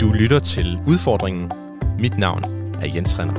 [0.00, 1.52] Du lytter til Udfordringen.
[1.98, 2.44] Mit navn
[2.82, 3.34] er Jens Renner.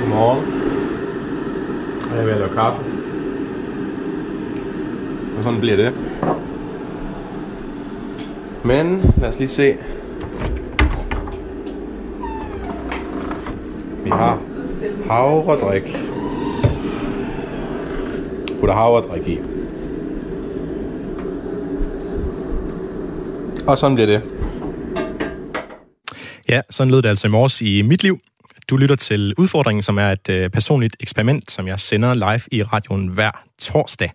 [0.00, 0.44] Godmorgen.
[2.10, 2.82] Jeg er ved at lave kaffe.
[5.36, 5.92] Og sådan bliver det.
[8.64, 9.76] Men lad os lige se.
[14.04, 14.38] Vi har
[15.06, 16.09] havredrik.
[18.60, 19.38] Putter havredrik i.
[23.66, 24.22] Og sådan bliver det.
[26.48, 28.18] Ja, sådan lød det altså i morges i mit liv.
[28.70, 32.62] Du lytter til Udfordringen, som er et øh, personligt eksperiment, som jeg sender live i
[32.62, 34.10] radioen hver torsdag.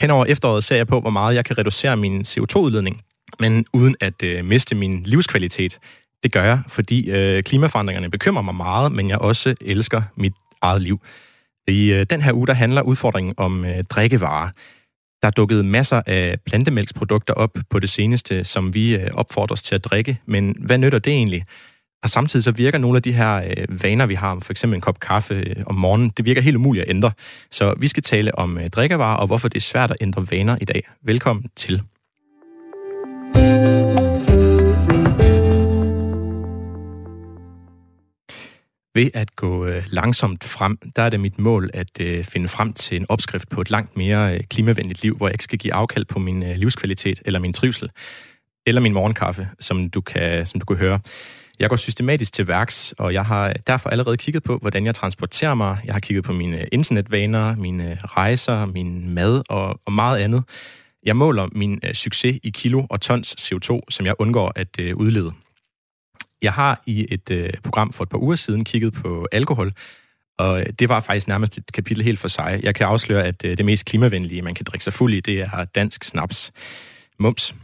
[0.00, 3.02] Henover efteråret ser jeg på, hvor meget jeg kan reducere min CO2-udledning,
[3.40, 5.78] men uden at øh, miste min livskvalitet.
[6.22, 10.82] Det gør jeg, fordi øh, klimaforandringerne bekymrer mig meget, men jeg også elsker mit eget
[10.82, 11.00] liv.
[11.68, 14.48] I øh, den her uge, der handler udfordringen om øh, drikkevarer.
[15.22, 19.74] Der er dukket masser af plantemælksprodukter op på det seneste, som vi øh, opfordres til
[19.74, 21.44] at drikke, men hvad nytter det egentlig?
[22.02, 24.80] Og samtidig så virker nogle af de her øh, vaner, vi har, for eksempel en
[24.80, 27.12] kop kaffe øh, om morgenen, det virker helt umuligt at ændre.
[27.50, 30.56] Så vi skal tale om øh, drikkevarer og hvorfor det er svært at ændre vaner
[30.60, 30.88] i dag.
[31.02, 31.82] Velkommen til.
[38.94, 42.72] Ved at gå øh, langsomt frem, der er det mit mål at øh, finde frem
[42.72, 45.74] til en opskrift på et langt mere øh, klimavenligt liv, hvor jeg ikke skal give
[45.74, 47.90] afkald på min øh, livskvalitet eller min trivsel,
[48.66, 51.00] eller min morgenkaffe, som du kan, som du kan høre.
[51.58, 55.54] Jeg går systematisk til værks, og jeg har derfor allerede kigget på, hvordan jeg transporterer
[55.54, 55.78] mig.
[55.84, 60.18] Jeg har kigget på mine øh, internetvaner, mine øh, rejser, min mad og, og meget
[60.18, 60.44] andet.
[61.02, 64.96] Jeg måler min øh, succes i kilo og tons CO2, som jeg undgår at øh,
[64.96, 65.32] udlede.
[66.42, 69.72] Jeg har i et øh, program for et par uger siden kigget på alkohol,
[70.38, 72.60] og det var faktisk nærmest et kapitel helt for sig.
[72.62, 75.40] Jeg kan afsløre, at øh, det mest klimavenlige, man kan drikke sig fuld i, det
[75.40, 76.52] er dansk snaps.
[77.18, 77.54] Mums.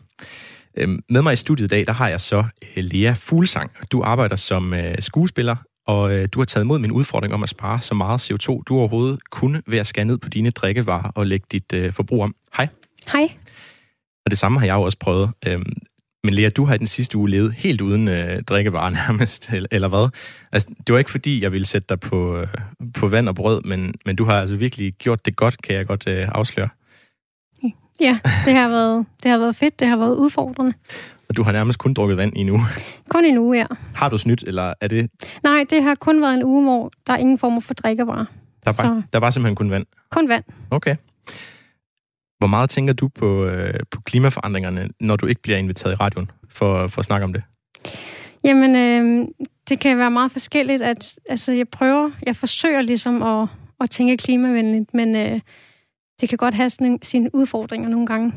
[0.77, 2.45] Øhm, med mig i studiet i dag, der har jeg så
[2.77, 3.71] øh, Lea Fuglsang.
[3.93, 5.57] Du arbejder som øh, skuespiller,
[5.87, 8.79] og øh, du har taget imod min udfordring om at spare så meget CO2, du
[8.79, 12.35] overhovedet kunne ved at skære ned på dine drikkevarer og lægge dit øh, forbrug om.
[12.57, 12.69] Hej.
[13.13, 13.29] Hej.
[14.25, 15.31] Og det samme har jeg jo også prøvet.
[15.47, 15.73] Øhm,
[16.29, 19.69] men Lea, du har i den sidste uge levet helt uden øh, drikkevarer nærmest, eller,
[19.73, 20.09] eller hvad?
[20.53, 22.47] Altså, det var ikke fordi, jeg ville sætte dig på, øh,
[22.95, 25.87] på vand og brød, men, men du har altså virkelig gjort det godt, kan jeg
[25.87, 26.69] godt øh, afsløre.
[28.01, 30.73] Ja, det har, været, det har været fedt, det har været udfordrende.
[31.29, 32.61] Og du har nærmest kun drukket vand i en uge.
[33.11, 33.67] Kun en uge, ja.
[33.95, 35.11] Har du snydt, eller er det...
[35.43, 38.25] Nej, det har kun været en uge, hvor der er ingen form for drikkevarer.
[38.65, 39.87] Der var, Så- der var simpelthen kun vand.
[40.11, 40.45] Kun vand.
[40.71, 40.97] Okay.
[42.39, 46.31] Hvor meget tænker du på, øh, på klimaforandringerne, når du ikke bliver inviteret i radioen
[46.51, 47.43] for, for at snakke om det?
[48.45, 49.29] Jamen, øh,
[49.69, 50.83] det kan være meget forskelligt.
[50.83, 53.49] At, altså, jeg prøver, jeg forsøger ligesom at,
[53.81, 55.41] at tænke klimavenligt, men øh,
[56.21, 58.33] det kan godt have sådan, sine udfordringer nogle gange.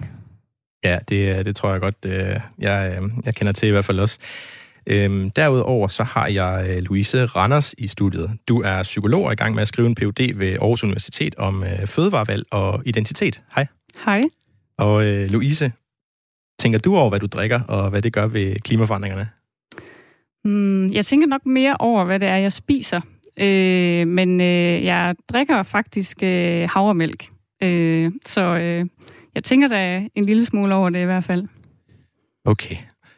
[0.83, 3.99] Ja, det, det tror jeg godt, øh, jeg, øh, jeg kender til i hvert fald
[3.99, 4.19] også.
[4.87, 8.31] Øhm, derudover så har jeg øh, Louise Randers i studiet.
[8.47, 10.33] Du er psykolog og i gang med at skrive en Ph.D.
[10.35, 13.41] ved Aarhus Universitet om øh, fødevarevalg og identitet.
[13.55, 13.67] Hej.
[14.05, 14.21] Hej.
[14.77, 15.71] Og øh, Louise,
[16.59, 19.29] tænker du over, hvad du drikker, og hvad det gør ved klimaforandringerne?
[20.45, 23.01] Mm, jeg tænker nok mere over, hvad det er, jeg spiser.
[23.39, 27.25] Øh, men øh, jeg drikker faktisk øh, havremælk.
[27.63, 28.85] Øh, så øh,
[29.35, 31.47] jeg tænker da en lille smule over det i hvert fald.
[32.45, 32.75] Okay.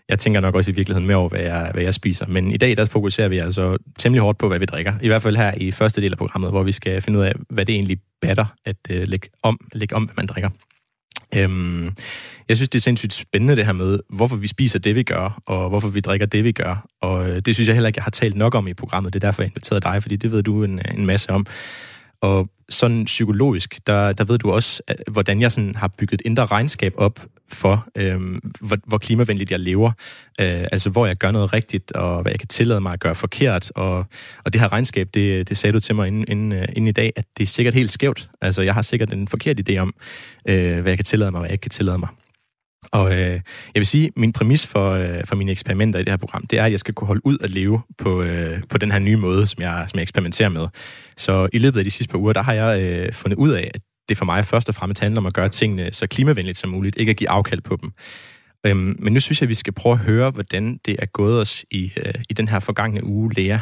[0.10, 2.28] Jeg tænker nok også i virkeligheden mere over, hvad jeg, hvad jeg spiser.
[2.28, 4.94] Men i dag, der fokuserer vi altså temmelig hårdt på, hvad vi drikker.
[5.02, 7.34] I hvert fald her i første del af programmet, hvor vi skal finde ud af,
[7.50, 10.50] hvad det egentlig batter at uh, lægge, om, lægge om, hvad man drikker.
[11.38, 11.92] Øhm,
[12.50, 15.42] jeg synes, det er sindssygt spændende det her med, hvorfor vi spiser det, vi gør,
[15.46, 16.86] og hvorfor vi drikker det, vi gør.
[17.02, 19.14] Og øh, det synes jeg heller ikke, jeg har talt nok om i programmet.
[19.14, 21.46] Det er derfor, jeg inviterede dig, fordi det ved du en, øh, en masse om.
[22.22, 26.46] Og sådan psykologisk, der, der ved du også, hvordan jeg sådan har bygget et indre
[26.46, 27.20] regnskab op
[27.56, 28.22] for, øh,
[28.62, 29.92] hvor, hvor klimavenligt jeg lever.
[30.42, 33.16] Øh, altså, hvor jeg gør noget rigtigt, og hvad jeg kan tillade mig at gøre
[33.16, 33.72] forkert.
[33.76, 34.06] Og,
[34.46, 36.92] og det her regnskab, det, det sagde du til mig inden, inden, øh, inden i
[36.92, 38.30] dag, at det er sikkert helt skævt.
[38.42, 39.94] Altså, jeg har sikkert en forkert idé om,
[40.48, 42.10] øh, hvad jeg kan tillade mig, og hvad jeg ikke kan tillade mig.
[42.92, 43.42] Og øh, jeg
[43.76, 46.66] vil sige, min præmis for, øh, for mine eksperimenter i det her program, det er,
[46.66, 49.46] at jeg skal kunne holde ud at leve på, øh, på den her nye måde,
[49.46, 50.68] som jeg, som jeg eksperimenterer med.
[51.18, 53.72] Så i løbet af de sidste par uger, der har jeg øh, fundet ud af,
[53.74, 56.70] at det for mig først og fremmest handler om at gøre tingene så klimavenligt som
[56.70, 57.92] muligt, ikke at give afkald på dem.
[58.66, 61.42] Øhm, men nu synes jeg, at vi skal prøve at høre, hvordan det er gået
[61.42, 63.58] os i, øh, i den her forgangne uge, Lea.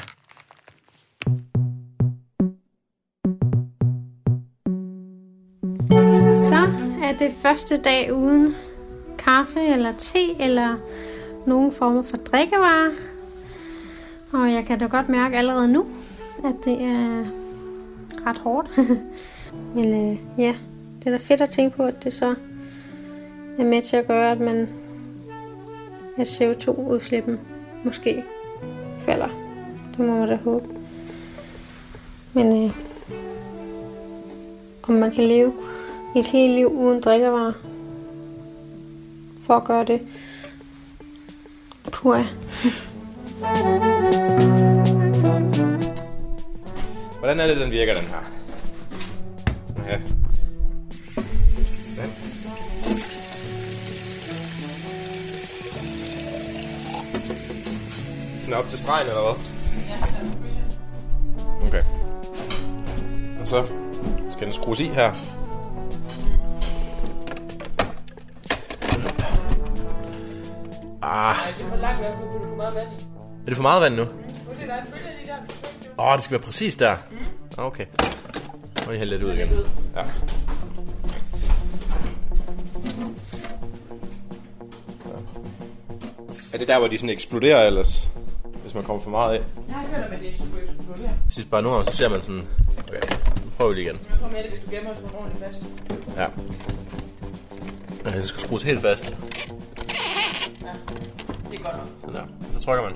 [6.36, 6.70] Så
[7.04, 8.56] er det første dag uden
[9.20, 10.78] kaffe eller te eller
[11.48, 12.92] nogen form for drikkevarer.
[14.34, 15.86] Og jeg kan da godt mærke allerede nu,
[16.46, 17.26] at det er
[18.26, 18.70] ret hårdt.
[19.75, 20.56] Men øh, ja,
[21.00, 22.36] det er da fedt at tænke på, at det så
[23.59, 24.69] er med til at gøre, at man
[26.18, 27.39] at CO2-udslippen
[27.83, 28.24] måske
[29.00, 29.30] falder.
[29.92, 30.68] Det må man da håbe.
[32.33, 32.71] Men øh,
[34.83, 35.53] om man kan leve
[36.15, 37.53] et helt liv uden drikkevarer,
[39.42, 40.01] for at gøre det,
[41.92, 42.15] pur.
[47.19, 48.41] Hvordan er det, den virker, den her?
[49.92, 49.98] Ja.
[51.98, 52.12] Den.
[58.42, 59.36] Sådan op til stregen, eller hvad?
[61.68, 61.84] Okay.
[63.42, 63.66] Og så
[64.32, 65.14] skal den skrues i her.
[71.04, 73.04] Ah, Nej, det er for langt vand, du putter for meget vand i.
[73.42, 74.06] er det for meget vand nu?
[74.06, 75.38] Prøv se, der er en følge lige der.
[76.00, 76.92] Åh, oh, det skal være præcis der.
[77.58, 77.86] Ah, Okay.
[78.88, 79.50] Og jeg hælder lidt ud igen.
[79.96, 80.02] Ja.
[86.54, 88.10] Er det der, hvor de sådan eksploderer ellers?
[88.62, 89.44] Hvis man kommer for meget af?
[89.68, 91.02] Jeg har hørt om, at det super eksplodere.
[91.04, 92.48] Jeg synes bare, nogle gange, så ser man sådan...
[92.88, 93.02] Okay,
[93.46, 94.00] nu prøver vi lige igen.
[94.10, 95.64] Jeg tror mere, det, hvis du gemmer os ordentligt fast.
[96.18, 96.28] Ja.
[98.06, 99.18] Okay, det skal skrues helt fast.
[100.62, 100.74] Ja,
[101.52, 101.88] det er godt nok.
[102.00, 102.24] Sådan der.
[102.54, 102.94] Så trykker man.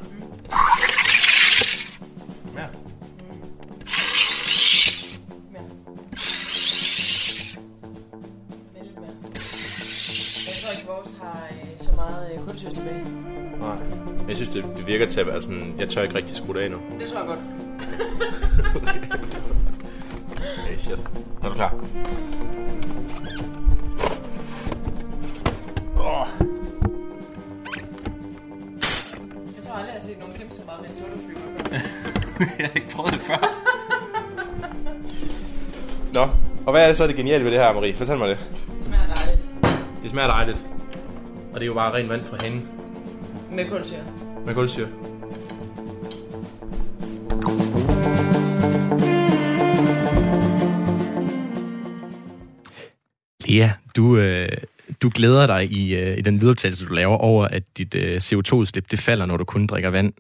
[14.85, 15.75] Det, virker til at være sådan...
[15.79, 16.77] Jeg tør ikke rigtig skrue det af nu.
[16.99, 17.39] Det tror jeg godt.
[20.75, 20.99] Okay, shit.
[21.43, 21.73] Er du klar?
[25.99, 26.27] Åh.
[29.55, 32.45] Jeg tror aldrig, jeg har set nogen kæmpe så meget med en sodastreamer før.
[32.59, 33.37] jeg har ikke prøvet det før.
[36.13, 36.21] Nå,
[36.65, 37.95] og hvad er det så det geniale ved det her, Marie?
[37.95, 38.37] Fortæl mig det.
[38.37, 39.47] Det smager dejligt.
[40.01, 40.57] Det smager dejligt.
[41.53, 42.61] Og det er jo bare ren vand fra hende
[43.51, 43.99] Med kulsyre.
[44.45, 44.87] Med kulsyre.
[53.47, 54.49] Lea, du, øh,
[55.01, 58.91] du glæder dig i, øh, i den lydoptagelse, du laver over, at dit øh, CO2-udslip
[58.91, 60.13] det falder, når du kun drikker vand.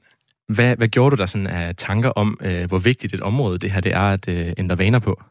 [0.47, 3.71] Hvad, hvad gjorde du der sådan af tanker om, øh, hvor vigtigt et område det
[3.71, 5.21] her det er at øh, ændre vaner på?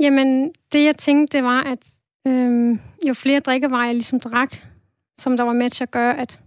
[0.00, 1.78] Jamen, det jeg tænkte, det var, at
[2.26, 4.56] øhm, jo flere drikkevarer jeg ligesom drak,
[5.18, 6.40] som der var med til at gøre, at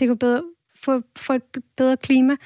[0.00, 0.42] det kunne bedre,
[0.84, 1.42] få, få et
[1.76, 2.36] bedre klima,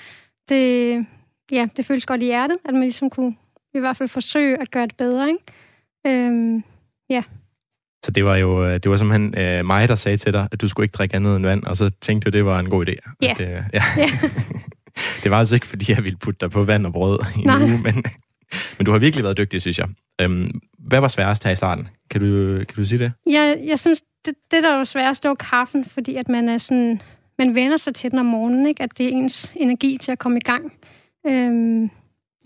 [0.49, 1.07] det,
[1.51, 3.37] ja, det føles godt i hjertet, at man ligesom kunne
[3.75, 5.41] i hvert fald forsøge at gøre det bedre, ikke?
[6.07, 6.63] Øhm,
[8.05, 10.61] Så det var jo øh, det var simpelthen øh, mig, der sagde til dig, at
[10.61, 12.89] du skulle ikke drikke andet end vand, og så tænkte du, det var en god
[12.89, 12.95] idé.
[13.23, 13.31] Ja.
[13.31, 13.83] At, øh, ja.
[13.97, 14.11] Ja.
[15.23, 17.47] det var altså ikke, fordi jeg ville putte dig på vand og brød i en
[17.47, 17.63] Nej.
[17.63, 17.95] uge, men,
[18.79, 19.89] men du har virkelig været dygtig, synes jeg.
[20.21, 21.89] Øhm, hvad var sværest her i starten?
[22.11, 23.13] Kan du, kan du sige det?
[23.31, 26.59] jeg, jeg synes, det, det der var sværest, det var kaffen, fordi at man er
[26.59, 27.01] sådan,
[27.39, 28.83] man vender sig til den om morgenen, ikke?
[28.83, 30.73] at det er ens energi til at komme i gang.
[31.27, 31.91] Øhm,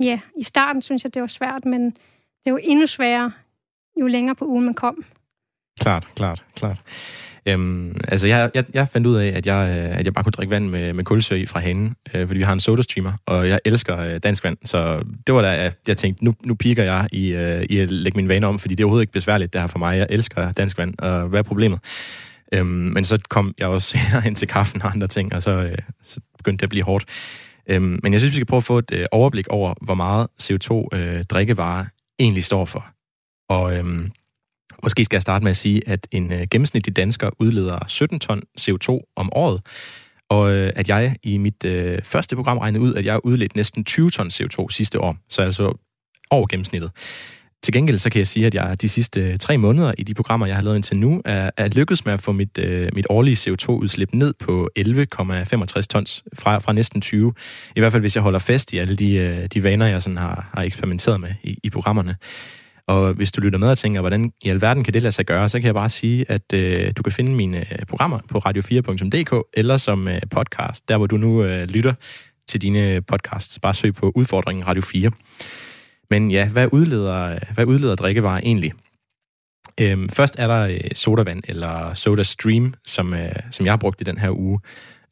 [0.01, 3.33] ja, i starten synes jeg, det var svært, men det er jo endnu sværere,
[4.01, 5.05] jo længere på ugen man kom.
[5.81, 6.83] Klart, klart, klart.
[7.47, 10.33] Øhm, altså, jeg, jeg, jeg fandt ud af, at jeg, øh, at jeg bare kunne
[10.33, 13.49] drikke vand med, med kulsyre i fra hanen, øh, fordi vi har en sodastreamer, og
[13.49, 14.57] jeg elsker øh, dansk vand.
[14.65, 17.91] Så det var da, jeg, jeg tænkte, nu, nu piker jeg i, øh, i at
[17.91, 19.99] lægge mine vaner om, fordi det er overhovedet ikke besværligt, det her for mig.
[19.99, 21.81] Jeg elsker dansk vand, og hvad er problemet?
[22.53, 25.51] Øhm, men så kom jeg også senere hen til kaffen og andre ting, og så,
[25.51, 27.05] øh, så begyndte det at blive hårdt.
[27.71, 30.27] Øhm, men jeg synes, vi skal prøve at få et øh, overblik over, hvor meget
[30.43, 31.85] CO2 øh, drikkevarer
[32.19, 32.87] egentlig står for.
[33.49, 34.11] Og øhm,
[34.83, 38.43] Måske skal jeg starte med at sige, at en øh, gennemsnitlig dansker udleder 17 ton
[38.61, 39.61] CO2 om året,
[40.29, 43.85] og øh, at jeg i mit øh, første program regnede ud, at jeg udledte næsten
[43.85, 45.79] 20 ton CO2 sidste år, så altså
[46.31, 46.91] over gennemsnittet.
[47.69, 50.15] Til gengæld så kan jeg sige, at jeg de sidste øh, tre måneder i de
[50.15, 53.07] programmer, jeg har lavet indtil nu, er, er lykkedes med at få mit, øh, mit
[53.11, 57.33] årlige CO2-udslip ned på 11,65 tons fra, fra næsten 20.
[57.77, 60.17] I hvert fald hvis jeg holder fast i alle de, øh, de vaner, jeg sådan
[60.17, 62.17] har, har eksperimenteret med i, i programmerne.
[62.87, 65.49] Og hvis du lytter med og tænker, hvordan i alverden kan det lade sig gøre,
[65.49, 69.49] så kan jeg bare sige, at øh, du kan finde mine øh, programmer på radio4.dk
[69.55, 71.95] eller som øh, podcast, der hvor du nu øh, lytter
[72.49, 73.59] til dine podcasts.
[73.59, 75.11] Bare søg på udfordringen Radio 4.
[76.11, 78.73] Men ja, hvad udleder, hvad udleder drikkevarer egentlig?
[79.81, 84.01] Øhm, først er der øh, sodavand, eller soda stream, som, øh, som jeg har brugt
[84.01, 84.61] i den her uge.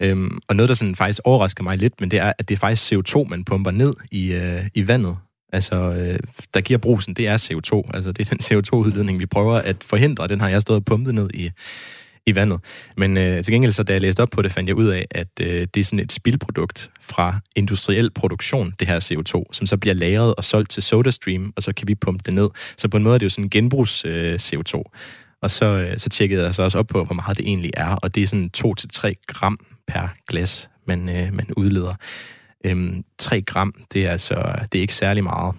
[0.00, 2.58] Øhm, og noget, der sådan faktisk overrasker mig lidt, men det er, at det er
[2.58, 5.16] faktisk CO2, man pumper ned i, øh, i vandet.
[5.52, 6.18] Altså, øh,
[6.54, 7.90] der giver brusen, det er CO2.
[7.94, 10.28] Altså, det er den CO2-udledning, vi prøver at forhindre.
[10.28, 11.50] Den har jeg stået og pumpet ned i,
[12.26, 12.60] i vandet.
[12.96, 15.06] Men øh, til gengæld, så da jeg læste op på det, fandt jeg ud af,
[15.10, 19.76] at øh, det er sådan et spildprodukt fra industriel produktion, det her CO2, som så
[19.76, 22.48] bliver lagret og solgt til SodaStream, og så kan vi pumpe det ned.
[22.76, 24.82] Så på en måde er det jo sådan en genbrugs øh, CO2.
[25.42, 27.96] Og så, øh, så tjekkede jeg så også op på, hvor meget det egentlig er,
[27.96, 31.94] og det er sådan 2-3 gram per glas, man, øh, man udleder.
[32.64, 34.34] Øhm, 3 gram, det er altså
[34.72, 35.54] det er ikke særlig meget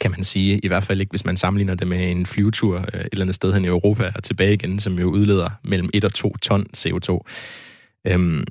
[0.00, 0.58] kan man sige.
[0.58, 3.34] I hvert fald ikke, hvis man sammenligner det med en flyvetur øh, et eller andet
[3.34, 6.66] sted hen i Europa og tilbage igen, som jo udleder mellem 1 og 2 ton
[6.76, 7.18] CO2.
[8.06, 8.44] Øhm,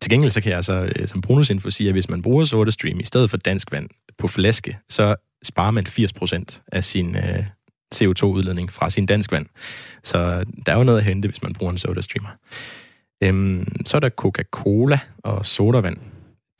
[0.00, 3.00] til gengæld så kan jeg altså øh, som bonusinfo sige, at hvis man bruger SodaStream
[3.00, 3.88] i stedet for dansk vand
[4.18, 7.44] på flaske, så sparer man 80% af sin øh,
[7.94, 9.46] CO2-udledning fra sin dansk vand.
[10.04, 12.28] Så der er jo noget at hente, hvis man bruger en SodaStreamer.
[13.22, 15.96] Øhm, så er der Coca-Cola og sodavand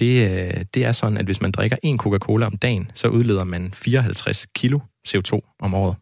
[0.01, 3.45] det, øh, det er sådan, at hvis man drikker en Coca-Cola om dagen, så udleder
[3.45, 5.97] man 54 kilo CO2 om året.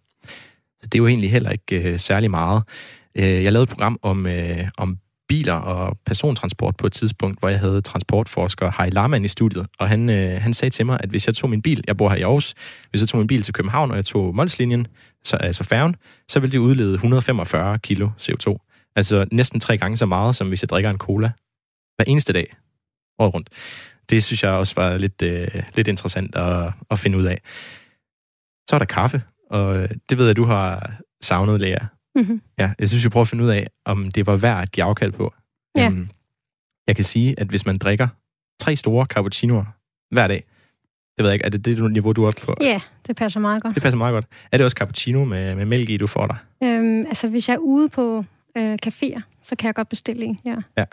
[0.81, 2.63] Så det er jo egentlig heller ikke øh, særlig meget.
[3.19, 4.99] Øh, jeg lavede et program om, øh, om
[5.29, 9.89] biler og persontransport på et tidspunkt, hvor jeg havde transportforsker Hai Larman i studiet, og
[9.89, 12.17] han, øh, han sagde til mig, at hvis jeg tog min bil, jeg bor her
[12.17, 12.55] i Aarhus,
[12.91, 14.87] hvis jeg tog min bil til København, og jeg tog Molslinjen,
[15.25, 15.97] så, altså færgen,
[16.29, 18.57] så ville det udlede 145 kilo CO2.
[18.97, 21.31] Altså næsten tre gange så meget, som hvis jeg drikker en cola
[21.97, 22.55] hver eneste dag
[23.19, 23.51] året rundt.
[24.11, 27.41] Det synes jeg også var lidt, øh, lidt interessant at, at finde ud af.
[28.71, 30.93] Så er der kaffe, og øh, det ved jeg, du har
[31.23, 31.79] savnet, Lea.
[32.15, 32.43] Mm-hmm.
[32.59, 34.85] Ja, jeg synes, vi prøver at finde ud af, om det var værd at give
[34.85, 35.35] afkald på.
[35.77, 35.89] Ja.
[35.89, 36.11] Um,
[36.87, 38.09] jeg kan sige, at hvis man drikker
[38.61, 39.65] tre store cappuccinoer
[40.11, 40.45] hver dag,
[41.17, 42.57] det ved jeg ikke, er det det niveau, du er oppe på?
[42.61, 43.75] Ja, det passer meget godt.
[43.75, 44.27] Det passer meget godt.
[44.53, 46.37] Er det også cappuccino med, med mælk i, du får dig?
[46.63, 48.25] Øhm, altså, hvis jeg er ude på
[48.57, 50.57] øh, caféer, så kan jeg godt bestille en, ja.
[50.77, 50.85] Ja,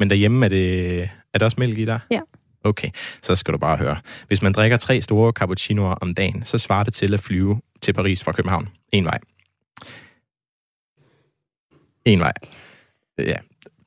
[0.00, 1.02] men derhjemme er det,
[1.34, 1.98] er der også mælk i der?
[2.10, 2.20] Ja.
[2.64, 2.88] Okay,
[3.22, 3.96] så skal du bare høre.
[4.26, 7.92] Hvis man drikker tre store cappuccinoer om dagen, så svarer det til at flyve til
[7.92, 8.68] Paris fra København.
[8.92, 9.18] En vej.
[12.04, 12.32] En vej.
[13.18, 13.36] Ja.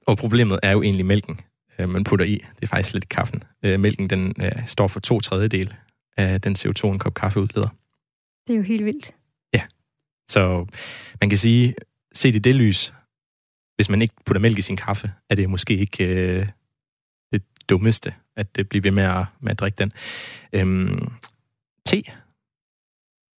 [0.07, 1.39] Og problemet er jo egentlig mælken,
[1.79, 2.33] øh, man putter i.
[2.55, 3.43] Det er faktisk lidt kaffen.
[3.63, 5.73] Øh, mælken, den øh, står for to tredjedel
[6.17, 7.67] af den CO2, en kop kaffe udleder.
[8.47, 9.13] Det er jo helt vildt.
[9.53, 9.61] Ja.
[10.27, 10.65] Så
[11.21, 11.75] man kan sige,
[12.13, 12.93] set i det lys,
[13.75, 16.47] hvis man ikke putter mælk i sin kaffe, er det måske ikke øh,
[17.31, 19.91] det dummeste, at øh, det bliver ved med at, med at drikke den.
[20.53, 21.11] Øhm,
[21.85, 22.03] te.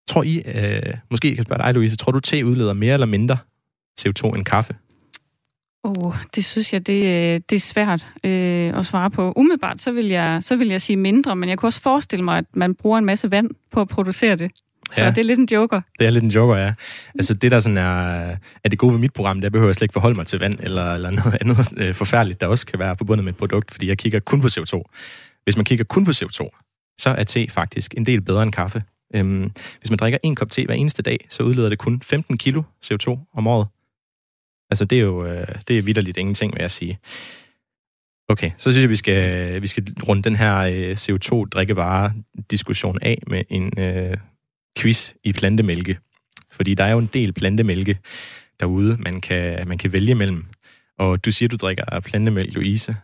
[0.09, 3.07] Tror I, øh, måske jeg kan spørge dig, Louise, tror du, te udleder mere eller
[3.07, 3.39] mindre
[4.01, 4.75] CO2 end kaffe?
[5.85, 9.33] Oh, det synes jeg, det, øh, det er svært øh, at svare på.
[9.37, 12.39] Umiddelbart, så vil, jeg, så vil jeg sige mindre, men jeg kunne også forestille mig,
[12.39, 14.51] at man bruger en masse vand på at producere det.
[14.93, 15.11] Så ja.
[15.11, 15.81] det er lidt en joker.
[15.99, 16.73] Det er lidt en joker, ja.
[17.15, 19.85] Altså det, der sådan er, er det gode ved mit program, der behøver jeg slet
[19.85, 22.97] ikke forholde mig til vand eller, eller noget andet øh, forfærdeligt, der også kan være
[22.97, 24.83] forbundet med et produkt, fordi jeg kigger kun på CO2.
[25.45, 26.61] Hvis man kigger kun på CO2,
[27.01, 28.83] så er te faktisk en del bedre end kaffe.
[29.15, 32.39] Øhm, hvis man drikker en kop te hver eneste dag, så udleder det kun 15
[32.39, 33.67] kilo CO2 om året.
[34.71, 36.99] Altså det er jo øh, det er vidderligt ingenting, vil jeg sige.
[38.29, 43.43] Okay, så synes jeg, vi skal, vi skal runde den her øh, CO2-drikkevare-diskussion af med
[43.49, 44.17] en øh,
[44.79, 45.99] quiz i plantemælke.
[46.53, 47.99] Fordi der er jo en del plantemælke
[48.61, 50.45] derude, man kan, man kan vælge mellem.
[50.99, 52.97] Og du siger, du drikker plantemælk, Louise.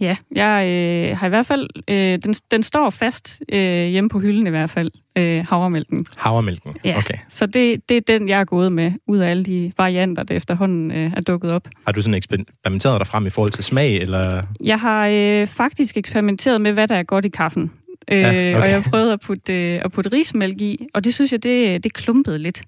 [0.00, 1.68] Ja, jeg øh, har i hvert fald...
[1.88, 6.06] Øh, den, den står fast øh, hjemme på hylden i hvert fald, øh, havremælken.
[6.16, 6.98] Havremælken, ja.
[6.98, 7.14] okay.
[7.28, 10.34] Så det, det er den, jeg er gået med, ud af alle de varianter, der
[10.34, 11.68] efterhånden øh, er dukket op.
[11.86, 14.42] Har du sådan eksperimenteret dig frem i forhold til smag, eller...?
[14.64, 17.70] Jeg har øh, faktisk eksperimenteret med, hvad der er godt i kaffen.
[18.10, 18.60] Øh, ja, okay.
[18.60, 21.84] Og jeg prøvede at putte, øh, at putte rismælk i, og det synes jeg, det,
[21.84, 22.62] det klumpede lidt.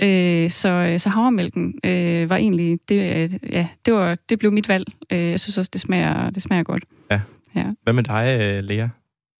[0.00, 2.98] Øh, så, så havremælken øh, var egentlig, det,
[3.52, 4.86] ja, det, var, det blev mit valg.
[5.12, 6.84] Øh, jeg synes også, det smager, det smager godt.
[7.10, 7.20] Ja.
[7.54, 7.66] ja.
[7.82, 8.88] Hvad med dig, øh, Lea?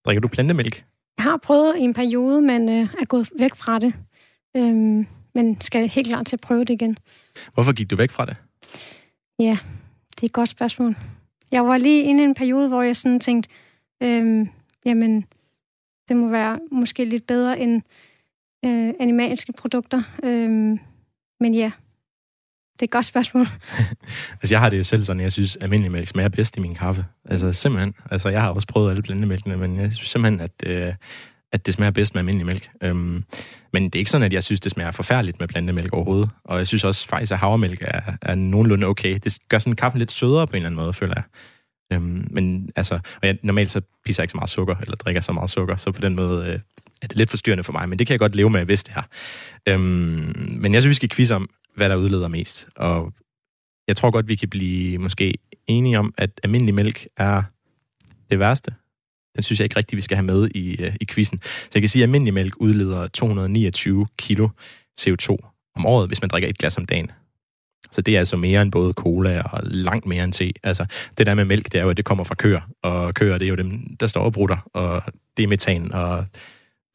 [0.04, 0.84] Drikker du plantemælk?
[1.18, 3.94] Jeg har prøvet i en periode, men øh, er gået væk fra det.
[4.56, 6.96] Øh, men skal helt klart til at prøve det igen.
[7.54, 8.36] Hvorfor gik du væk fra det?
[9.38, 9.58] Ja,
[10.10, 10.96] det er et godt spørgsmål.
[11.52, 13.50] Jeg var lige inde i en periode, hvor jeg sådan tænkte,
[14.02, 14.46] øh,
[14.84, 15.24] jamen,
[16.08, 17.82] det må være måske lidt bedre end
[18.64, 20.02] øh, animalske produkter.
[20.22, 20.78] Øh,
[21.40, 21.70] men ja,
[22.72, 23.46] det er et godt spørgsmål.
[24.40, 26.60] altså, jeg har det jo selv sådan, jeg synes, at almindelig mælk smager bedst i
[26.60, 27.04] min kaffe.
[27.24, 27.94] Altså, simpelthen.
[28.10, 30.94] Altså, jeg har også prøvet alle blandemælkene, men jeg synes simpelthen, at, øh,
[31.52, 32.70] at det smager bedst med almindelig mælk.
[32.82, 33.24] Øhm,
[33.72, 36.30] men det er ikke sådan, at jeg synes, det smager forfærdeligt med plantemælk overhovedet.
[36.44, 39.18] Og jeg synes også faktisk, at havremælk er, er nogenlunde okay.
[39.24, 41.24] Det gør sådan kaffen lidt sødere på en eller anden måde, føler jeg.
[41.92, 45.20] Øhm, men altså, og jeg, normalt så pisser jeg ikke så meget sukker, eller drikker
[45.20, 46.58] så meget sukker, så på den måde øh,
[47.02, 48.94] er det lidt forstyrrende for mig, men det kan jeg godt leve med, hvis det
[48.96, 49.02] er.
[49.68, 52.68] Øhm, men jeg synes, vi skal quizze om, hvad der udleder mest.
[52.76, 53.12] Og
[53.88, 55.34] jeg tror godt, vi kan blive måske
[55.66, 57.42] enige om, at almindelig mælk er
[58.30, 58.74] det værste.
[59.34, 61.40] Den synes jeg ikke rigtigt, vi skal have med i, øh, i quizzen.
[61.42, 64.48] Så jeg kan sige, at almindelig mælk udleder 229 kilo
[65.00, 65.36] CO2
[65.76, 67.10] om året, hvis man drikker et glas om dagen.
[67.96, 70.52] Så det er altså mere end både cola og langt mere end te.
[70.62, 70.86] Altså,
[71.18, 73.44] det der med mælk, det er jo, at det kommer fra køer, og køer, det
[73.44, 75.02] er jo dem, der står og brutter, og
[75.36, 76.26] det er metan, og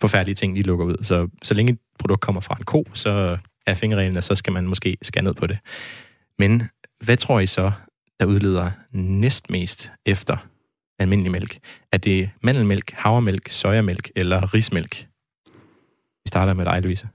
[0.01, 0.95] forfærdelige ting, de lukker ud.
[1.03, 4.67] Så, så længe et produkt kommer fra en ko, så er fingerreglen, så skal man
[4.67, 5.57] måske skære ned på det.
[6.39, 6.63] Men
[7.03, 7.71] hvad tror I så,
[8.19, 10.37] der udleder næstmest efter
[10.99, 11.57] almindelig mælk?
[11.91, 15.07] Er det mandelmælk, havremælk, sojamælk eller rismælk?
[16.23, 17.07] Vi starter med dig, Louise.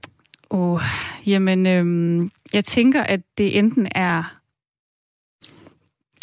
[0.49, 0.81] Oh,
[1.25, 4.39] jamen, øhm, jeg tænker, at det enten er...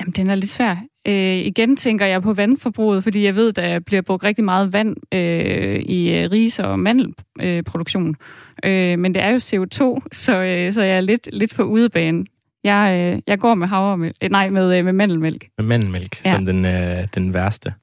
[0.00, 0.76] Jamen, den er lidt svær.
[1.07, 4.97] Øh, igen tænker jeg på vandforbruget, fordi jeg ved, der bliver brugt rigtig meget vand
[5.12, 8.16] øh, i øh, ris- og mandelproduktion.
[8.64, 12.25] Øh, men det er jo CO2, så, øh, så jeg er lidt, lidt på udebane.
[12.64, 15.47] Jeg, øh, jeg går med havremælk, øh, nej, med, øh, med mandelmælk.
[15.59, 16.31] Med mandelmælk, ja.
[16.31, 17.75] som den, øh, den værste.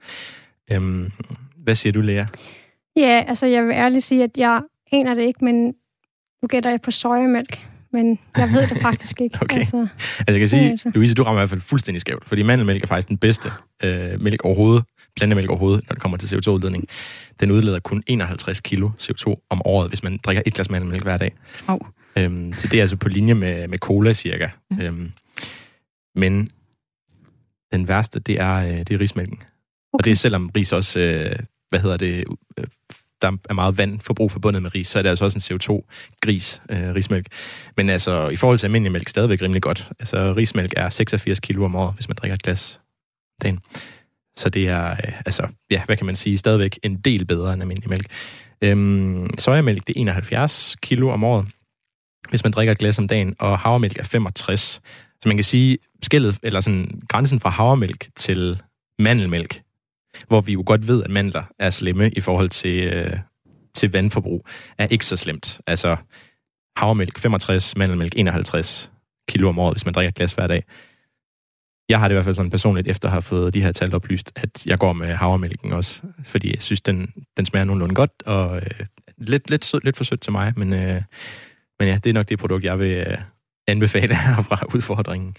[0.72, 1.12] Øhm,
[1.58, 2.26] hvad siger du, Lea?
[2.96, 5.74] Ja, altså jeg vil ærligt sige, at jeg aner det ikke, men
[6.42, 7.68] nu gætter jeg på sojamælk.
[7.94, 9.38] Men jeg ved det faktisk ikke.
[9.42, 9.58] okay.
[9.58, 10.92] Altså, altså jeg kan sige, altså.
[10.96, 13.52] Louise, du rammer i hvert fald fuldstændig skævt, fordi mandelmælk er faktisk den bedste
[13.84, 14.84] øh, mælk overhovedet,
[15.16, 16.86] plantemælk overhovedet, når det kommer til CO2-udledning.
[17.40, 21.18] Den udleder kun 51 kilo CO2 om året, hvis man drikker et glas mandelmælk hver
[21.18, 21.32] dag.
[21.68, 21.80] Oh.
[22.16, 24.48] Øhm, så det er altså på linje med, med cola cirka.
[24.72, 24.82] Mm.
[24.82, 25.12] Øhm,
[26.16, 26.50] men
[27.74, 29.38] den værste, det er, øh, det er rismælken.
[29.38, 29.48] Okay.
[29.94, 31.36] Og det er selvom ris også, øh,
[31.70, 32.24] hvad hedder det,
[32.58, 32.66] øh,
[33.22, 36.96] der er meget vandforbrug forbundet med ris, så er det altså også en CO2-gris, øh,
[36.96, 37.28] rismælk.
[37.78, 39.92] Men altså, i forhold til almindelig mælk, stadigvæk rimelig godt.
[40.00, 42.80] Altså, rismælk er 86 kilo om året, hvis man drikker et glas
[43.44, 43.60] dagen.
[44.36, 47.62] Så det er, øh, altså, ja, hvad kan man sige, stadigvæk en del bedre end
[47.62, 48.06] almindelig mælk.
[48.62, 51.48] Øhm, sojamælk, det er 71 kilo om året,
[52.30, 54.82] hvis man drikker et glas om dagen, og havremælk er 65.
[55.22, 58.62] Så man kan sige, skillet, eller sådan, grænsen fra havremælk til
[59.00, 59.62] mandelmælk,
[60.28, 63.18] hvor vi jo godt ved, at mandler er slemme i forhold til, øh,
[63.74, 64.46] til vandforbrug,
[64.78, 65.62] er ikke så slemt.
[65.68, 65.96] Altså
[66.78, 68.92] havremælk 65, mandelmælk 51
[69.28, 70.64] kilo om året, hvis man drikker et glas hver dag.
[71.90, 73.96] Jeg har det i hvert fald sådan personligt, efter at have fået de her tal
[73.96, 78.24] oplyst, at jeg går med havremælken også, fordi jeg synes, den, den smager nogenlunde godt,
[78.26, 78.86] og øh,
[79.18, 81.02] lidt, lidt, sød, lidt for sødt til mig, men, øh,
[81.80, 83.18] men ja, det er nok det produkt, jeg vil øh,
[83.68, 85.36] anbefale her fra udfordringen.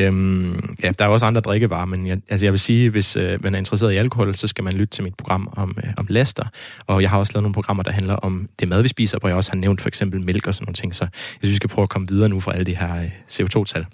[0.00, 3.42] Øhm, ja, der er også andre drikkevarer, men jeg, altså jeg vil sige, hvis øh,
[3.42, 6.06] man er interesseret i alkohol, så skal man lytte til mit program om, øh, om
[6.10, 6.44] laster.
[6.86, 9.28] Og jeg har også lavet nogle programmer, der handler om det mad, vi spiser, hvor
[9.28, 10.94] jeg også har nævnt for eksempel mælk og sådan nogle ting.
[10.94, 13.10] Så jeg synes, vi skal prøve at komme videre nu fra alle de her øh,
[13.30, 13.86] CO2-tal.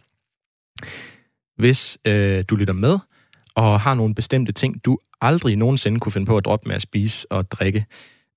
[1.56, 2.98] Hvis øh, du lytter med
[3.54, 6.82] og har nogle bestemte ting, du aldrig nogensinde kunne finde på at droppe med at
[6.82, 7.86] spise og drikke,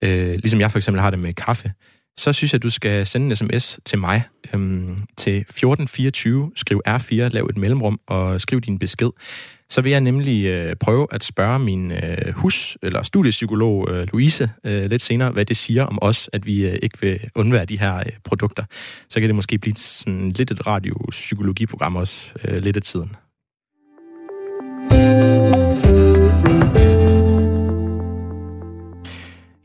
[0.02, 1.72] øh, ligesom jeg for eksempel har det med kaffe,
[2.18, 6.82] så synes jeg, at du skal sende en sms til mig øhm, til 1424, skriv
[6.88, 9.10] R4, lav et mellemrum og skriv din besked.
[9.70, 14.50] Så vil jeg nemlig øh, prøve at spørge min øh, hus- eller studiepsykolog øh, Louise
[14.64, 17.80] øh, lidt senere, hvad det siger om os, at vi øh, ikke vil undvære de
[17.80, 18.64] her øh, produkter.
[19.10, 23.16] Så kan det måske blive sådan lidt et radiopsykologiprogram også øh, lidt af tiden.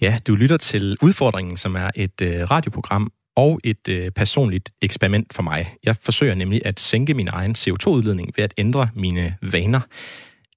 [0.07, 5.35] Ja, du lytter til Udfordringen, som er et øh, radioprogram og et øh, personligt eksperiment
[5.35, 5.75] for mig.
[5.85, 9.81] Jeg forsøger nemlig at sænke min egen CO2-udledning ved at ændre mine vaner.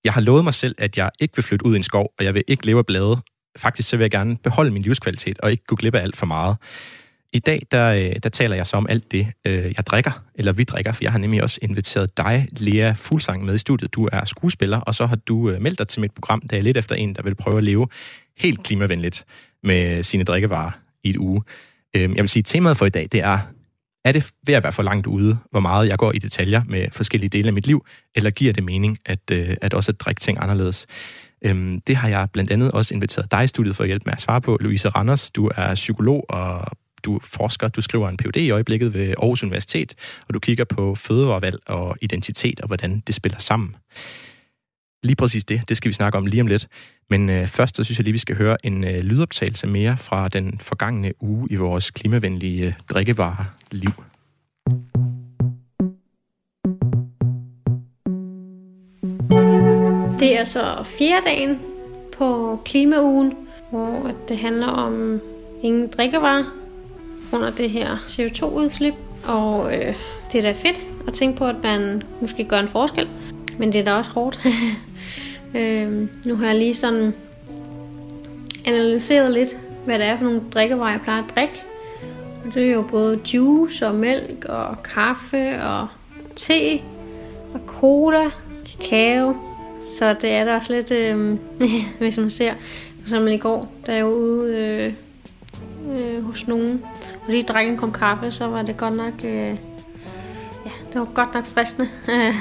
[0.04, 2.26] Jeg har lovet mig selv, at jeg ikke vil flytte ud i en skov, og
[2.26, 3.18] jeg vil ikke leve af blade.
[3.58, 6.26] Faktisk så vil jeg gerne beholde min livskvalitet og ikke gå glip af alt for
[6.26, 6.58] meget.
[7.34, 10.52] I dag, der, øh, der taler jeg så om alt det, øh, jeg drikker, eller
[10.52, 13.94] vi drikker, for jeg har nemlig også inviteret dig, Lea Fuglsang, med i studiet.
[13.94, 16.62] Du er skuespiller, og så har du øh, meldt dig til mit program, der er
[16.62, 17.88] lidt efter en, der vil prøve at leve
[18.40, 19.26] helt klimavenligt
[19.64, 20.72] med sine drikkevarer
[21.04, 21.44] i et uge.
[21.96, 23.40] Øhm, jeg vil sige, at temaet for i dag, det er,
[24.06, 26.88] er det ved at være for langt ude, hvor meget jeg går i detaljer med
[26.92, 30.22] forskellige dele af mit liv, eller giver det mening, at, øh, at også at drikke
[30.22, 30.88] ting anderledes?
[31.42, 34.14] Øhm, det har jeg blandt andet også inviteret dig i studiet for at hjælpe med
[34.14, 34.58] at svare på.
[34.62, 38.38] Louise Randers, du er psykolog og du forsker, du skriver en Ph.D.
[38.38, 39.96] i øjeblikket ved Aarhus Universitet,
[40.28, 43.76] og du kigger på fødevarevalg og identitet og hvordan det spiller sammen.
[45.04, 46.68] Lige præcis det, det skal vi snakke om lige om lidt.
[47.10, 50.28] Men øh, først så synes jeg lige, vi skal høre en øh, lydoptagelse mere fra
[50.28, 53.94] den forgangne uge i vores klimavenlige øh, drikkevareliv.
[60.20, 61.60] Det er så fjerde dagen
[62.18, 63.34] på klimaugen,
[63.70, 65.22] hvor det handler om
[65.64, 66.44] ingen drikkevarer
[67.34, 68.94] under det her CO2-udslip.
[69.24, 69.96] Og øh,
[70.32, 73.08] det er da fedt at tænke på, at man måske gør en forskel.
[73.60, 74.40] Men det er da også hårdt.
[75.58, 77.14] øh, nu har jeg lige sådan
[78.68, 81.64] analyseret lidt, hvad det er for nogle drikkevarer, jeg plejer at drikke.
[82.46, 85.88] Og det er jo både juice og mælk og kaffe og
[86.36, 86.82] te
[87.54, 88.30] og cola,
[88.66, 89.36] kakao.
[89.98, 91.38] Så det er da også lidt, øh,
[92.00, 92.54] hvis man ser,
[92.96, 94.94] for eksempel i går, da jeg var ude øh,
[95.92, 96.84] øh, hos nogen,
[97.26, 99.58] og lige drak en kop kaffe, så var det godt nok, øh,
[100.66, 101.90] ja, det var godt nok fristende.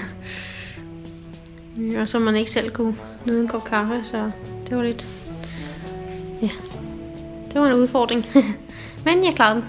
[1.78, 2.94] Øh, og så man ikke selv kunne
[3.26, 4.30] nyde en kop kaffe, så
[4.68, 5.08] det var lidt...
[6.42, 6.50] Ja,
[7.52, 8.24] det var en udfordring.
[9.04, 9.64] Men jeg klarede den.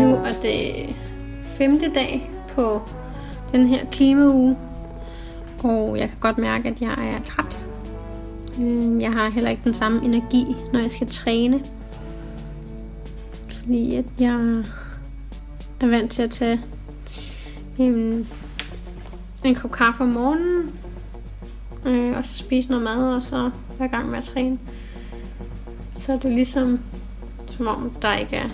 [0.00, 0.96] Nu er det
[1.44, 2.82] femte dag på
[3.52, 4.56] den her klimauge,
[5.62, 7.64] og jeg kan godt mærke, at jeg er træt.
[8.60, 11.64] Øh, jeg har heller ikke den samme energi, når jeg skal træne.
[13.48, 14.62] Fordi at jeg
[15.80, 16.60] er vant til at tage
[17.78, 18.28] en,
[19.44, 20.78] en kop kaffe om morgenen,
[21.86, 24.58] øh, og så spise noget mad, og så være i gang med at træne.
[25.96, 26.80] Så er det ligesom,
[27.46, 28.48] som om der ikke er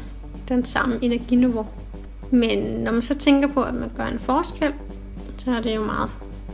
[0.49, 1.67] den samme energiniveau.
[2.31, 4.73] Men når man så tænker på, at man gør en forskel,
[5.37, 6.11] så er det jo meget,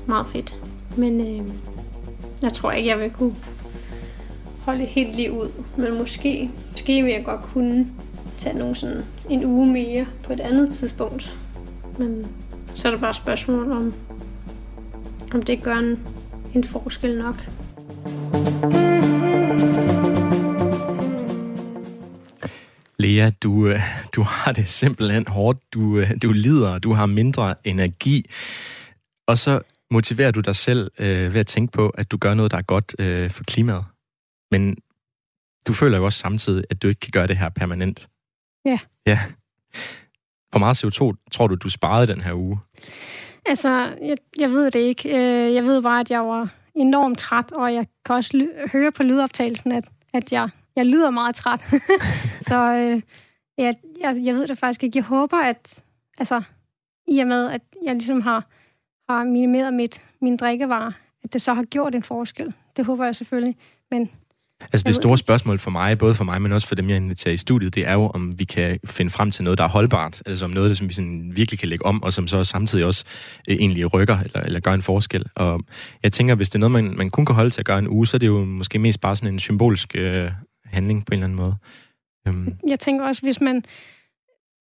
[0.07, 0.57] meget fedt.
[0.97, 1.49] Men øh,
[2.43, 3.35] jeg tror ikke, jeg vil kunne
[4.61, 5.49] holde helt lige ud.
[5.77, 7.87] Men måske, måske vil jeg godt kunne
[8.39, 11.37] tage nogle sådan en uge mere på et andet tidspunkt.
[11.99, 12.27] Men
[12.75, 13.95] så er det bare et spørgsmål om,
[15.35, 16.07] om det gør en,
[16.55, 17.37] en forskel nok.
[22.99, 23.81] Lea, du, øh,
[24.13, 25.59] du har det simpelthen hårdt.
[25.75, 28.31] Du, øh, du lider, du har mindre energi.
[29.27, 32.53] Og så motiverer du dig selv øh, ved at tænke på, at du gør noget,
[32.53, 33.85] der er godt øh, for klimaet.
[34.51, 34.77] Men
[35.67, 38.09] du føler jo også samtidig, at du ikke kan gøre det her permanent.
[38.65, 38.79] Ja.
[39.07, 39.21] Ja.
[40.51, 42.59] Hvor meget CO2 tror du, du sparede den her uge?
[43.47, 45.09] Altså, jeg, jeg ved det ikke.
[45.09, 48.93] Øh, jeg ved bare, at jeg var enormt træt, og jeg kan også ly- høre
[48.93, 51.61] på lydoptagelsen, at, at jeg, jeg lyder meget træt.
[52.49, 53.03] så øh,
[53.59, 54.99] jeg, jeg, jeg ved det faktisk ikke.
[54.99, 55.85] Jeg håber, at
[56.19, 56.43] altså,
[57.09, 58.47] i og med, at jeg ligesom har,
[59.09, 60.93] har minimeret mit, min drikkevarer,
[61.25, 62.55] at det så har gjort en forskel.
[62.77, 63.57] Det håber jeg selvfølgelig.
[63.91, 64.11] Men
[64.61, 67.35] Altså det store spørgsmål for mig, både for mig, men også for dem, jeg inviterer
[67.35, 70.23] i studiet, det er jo, om vi kan finde frem til noget, der er holdbart,
[70.27, 73.05] altså om noget, som vi sådan virkelig kan lægge om, og som så samtidig også
[73.49, 75.25] øh, egentlig rykker eller, eller gør en forskel.
[75.35, 75.61] Og
[76.03, 77.89] jeg tænker, hvis det er noget, man, man kun kan holde til at gøre en
[77.89, 80.31] uge, så er det jo måske mest bare sådan en symbolsk øh,
[80.65, 81.55] handling på en eller anden måde.
[82.29, 82.55] Um.
[82.69, 83.65] Jeg tænker også, hvis man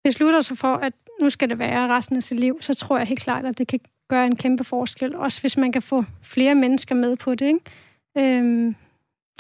[0.04, 3.08] beslutter sig for, at nu skal det være resten af sit liv, så tror jeg
[3.08, 5.16] helt klart, at det kan gøre en kæmpe forskel.
[5.16, 7.46] Også hvis man kan få flere mennesker med på det,
[8.16, 8.40] ikke?
[8.42, 8.76] Um,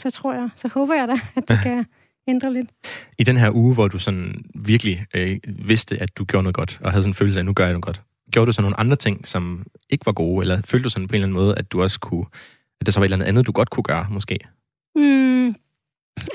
[0.01, 1.85] så tror jeg, så håber jeg da, at det kan
[2.27, 2.69] ændre lidt.
[3.17, 6.79] I den her uge, hvor du sådan virkelig øh, vidste, at du gjorde noget godt,
[6.83, 8.61] og havde sådan en følelse af, at nu gør jeg noget godt, gjorde du så
[8.61, 11.45] nogle andre ting, som ikke var gode, eller følte du sådan på en eller anden
[11.45, 12.25] måde, at du også kunne,
[12.79, 14.39] at der så var et eller andet, du godt kunne gøre, måske?
[14.95, 15.55] Mm,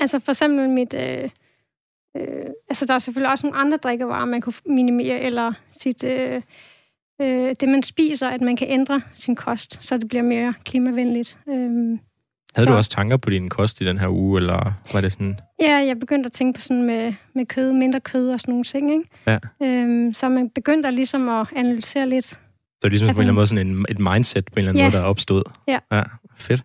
[0.01, 0.93] altså for eksempel mit...
[0.93, 1.29] Øh,
[2.17, 6.03] øh, altså der er selvfølgelig også nogle andre drikkevarer, man kunne minimere, eller sit...
[6.03, 6.41] Øh,
[7.21, 11.37] øh, det, man spiser, at man kan ændre sin kost, så det bliver mere klimavenligt.
[11.49, 11.97] Øh,
[12.55, 12.71] havde så.
[12.71, 15.39] du også tanker på din kost i den her uge, eller var det sådan...
[15.61, 18.63] Ja, jeg begyndte at tænke på sådan med, med kød, mindre kød og sådan nogle
[18.63, 19.03] ting, ikke?
[19.27, 19.37] Ja.
[19.63, 22.25] Øhm, så man begyndte ligesom at analysere lidt.
[22.25, 22.37] Så
[22.81, 24.69] det er ligesom på en eller anden måde sådan en, et mindset på en eller
[24.69, 24.85] anden ja.
[24.85, 25.43] måde, der er opstået.
[25.67, 25.79] Ja.
[25.91, 26.03] Ja,
[26.37, 26.63] fedt.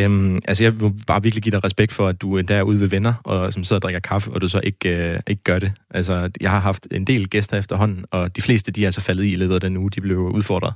[0.00, 2.88] Øhm, altså, jeg vil bare virkelig give dig respekt for, at du er ude ved
[2.88, 5.72] venner, og som sidder og drikker kaffe, og du så ikke, øh, ikke gør det.
[5.90, 9.24] Altså, jeg har haft en del gæster efterhånden, og de fleste, de er altså faldet
[9.24, 10.74] i i løbet af den uge, de blev udfordret.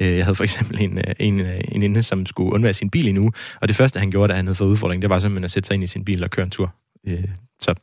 [0.00, 2.90] Øh, jeg havde for eksempel en, øh, en, øh, en inde, som skulle undvære sin
[2.90, 5.10] bil i en uge, og det første, han gjorde, da han havde fået udfordring, det
[5.10, 6.74] var simpelthen at sætte sig ind i sin bil og køre en tur.
[7.08, 7.24] Øh,
[7.60, 7.74] så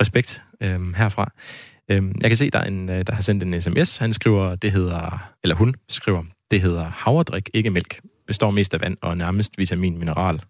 [0.00, 1.32] respekt øh, herfra.
[1.90, 3.96] Øh, jeg kan se, der er en, øh, der har sendt en sms.
[3.96, 8.00] Han skriver, det hedder, eller hun skriver, det hedder havredrik, ikke mælk
[8.30, 10.40] består mest af vand og nærmest vitamin mineral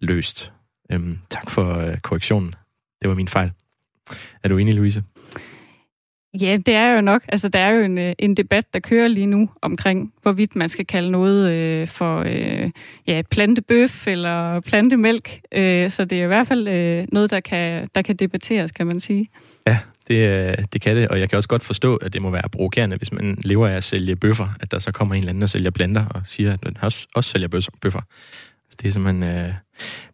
[0.00, 0.52] løst.
[0.92, 2.54] Øhm, tak for øh, korrektionen.
[3.02, 3.50] Det var min fejl.
[4.42, 5.02] Er du enig, Louise?
[6.40, 7.22] Ja, det er jo nok.
[7.28, 10.68] Altså, der er jo en, øh, en debat, der kører lige nu omkring, hvorvidt man
[10.68, 12.70] skal kalde noget øh, for øh,
[13.06, 15.40] ja, plantebøf eller plantemælk.
[15.52, 18.86] Øh, så det er i hvert fald øh, noget, der kan, der kan debatteres, kan
[18.86, 19.28] man sige.
[19.66, 22.30] Ja, det, øh, det kan det, og jeg kan også godt forstå, at det må
[22.30, 25.30] være provokerende, hvis man lever af at sælge bøffer, at der så kommer en eller
[25.30, 28.00] anden og sælger blander og siger, at man også, også sælger bøffer.
[28.64, 29.52] Altså, det er simpelthen øh,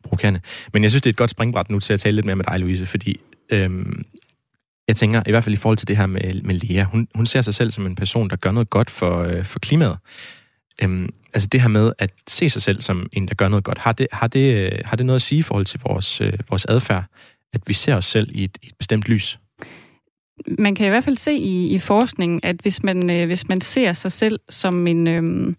[0.03, 0.40] provokerende.
[0.72, 2.44] Men jeg synes, det er et godt springbræt nu til at tale lidt mere med
[2.44, 3.20] dig, Louise, fordi
[3.53, 4.05] øhm,
[4.88, 7.26] jeg tænker, i hvert fald i forhold til det her med, med Lea, hun, hun
[7.26, 9.98] ser sig selv som en person, der gør noget godt for, øh, for klimaet.
[10.83, 13.79] Øhm, altså det her med at se sig selv som en, der gør noget godt,
[13.79, 16.33] har det, har det, øh, har det noget at sige i forhold til vores, øh,
[16.48, 17.05] vores adfærd,
[17.53, 19.38] at vi ser os selv i et, i et bestemt lys?
[20.59, 23.61] Man kan i hvert fald se i, i forskningen, at hvis man, øh, hvis man
[23.61, 25.09] ser sig selv som en...
[25.09, 25.55] Øh,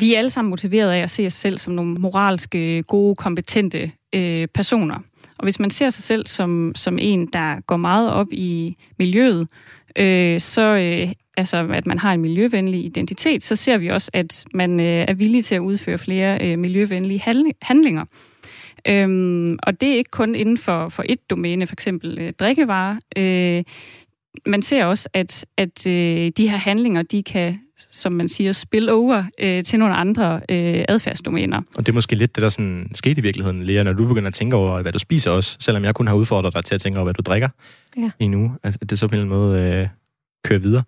[0.00, 3.92] vi er alle sammen motiveret af at se os selv som nogle moralske, gode, kompetente
[4.12, 4.98] øh, personer.
[5.38, 9.48] Og hvis man ser sig selv som, som en, der går meget op i miljøet,
[9.96, 14.44] øh, så øh, altså at man har en miljøvenlig identitet, så ser vi også, at
[14.54, 17.20] man øh, er villig til at udføre flere øh, miljøvenlige
[17.62, 18.04] handlinger.
[18.88, 22.96] Øhm, og det er ikke kun inden for, for et domæne, for eksempel øh, drikkevarer.
[23.16, 23.64] Øh,
[24.46, 28.88] man ser også, at, at øh, de her handlinger, de kan, som man siger, spill
[28.90, 31.62] over øh, til nogle andre øh, adfærdsdomæner.
[31.74, 34.28] Og det er måske lidt det, der sådan skete i virkeligheden, Lea, når du begynder
[34.28, 36.80] at tænke over, hvad du spiser også, selvom jeg kun har udfordret dig til at
[36.80, 37.48] tænke over, hvad du drikker
[37.96, 38.10] Ja.
[38.20, 38.52] i en uge.
[38.62, 39.88] Altså, det så på en eller anden måde øh,
[40.44, 40.82] kører videre.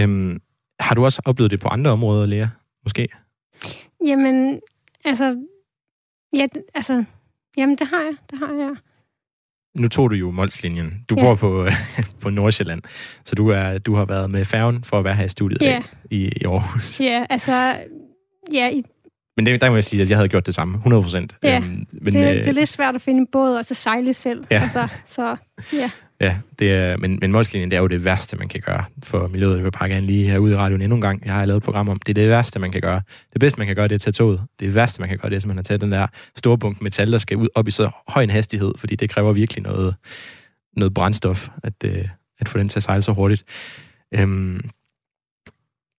[0.00, 0.40] Øhm,
[0.80, 2.46] har du også oplevet det på andre områder, Lea?
[2.84, 3.08] Måske?
[4.06, 4.60] Jamen,
[5.04, 5.36] altså...
[6.36, 7.04] Ja, altså...
[7.58, 8.12] Jamen, det har jeg.
[8.30, 8.70] Det har jeg.
[9.74, 11.04] Nu tog du jo Molslinjen.
[11.10, 11.22] Du Ja.
[11.22, 11.66] bor på,
[12.22, 12.82] på Nordsjælland,
[13.24, 15.64] så du, er, du har været med færgen for at være her i studiet i
[15.64, 15.82] Ja.
[16.10, 17.00] i, i Aarhus.
[17.00, 17.76] Ja, altså...
[18.52, 18.82] Ja, i,
[19.36, 21.36] Men det, der må jeg sige, at jeg havde gjort det samme, 100 procent.
[21.42, 24.44] Ja, men, det, det er lidt svært at finde en båd og så sejle selv.
[24.50, 24.60] Ja.
[24.62, 25.36] Altså, så
[25.72, 25.90] ja.
[26.20, 29.28] Ja, det er, men, men målslinjen, det er jo det værste, man kan gøre for
[29.28, 29.56] miljøet.
[29.56, 31.24] Jeg vil bare gerne lige herude i radioen endnu en gang.
[31.24, 33.02] Jeg har lavet et program om, det er det værste, man kan gøre.
[33.32, 34.42] Det bedste, man kan gøre, det er at tage toget.
[34.60, 37.12] Det værste, man kan gøre, det er simpelthen at tage den der store bunke metal,
[37.12, 39.94] der skal ud op i så høj en hastighed, fordi det kræver virkelig noget,
[40.76, 42.08] noget brændstof, at, øh,
[42.40, 43.44] at få den til at sejle så hurtigt.
[44.14, 44.60] Øhm,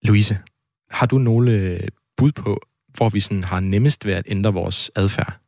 [0.03, 0.38] Louise,
[0.89, 2.62] har du nogle øh, bud på,
[2.97, 5.39] hvor vi sådan har nemmest ved at ændre vores adfærd?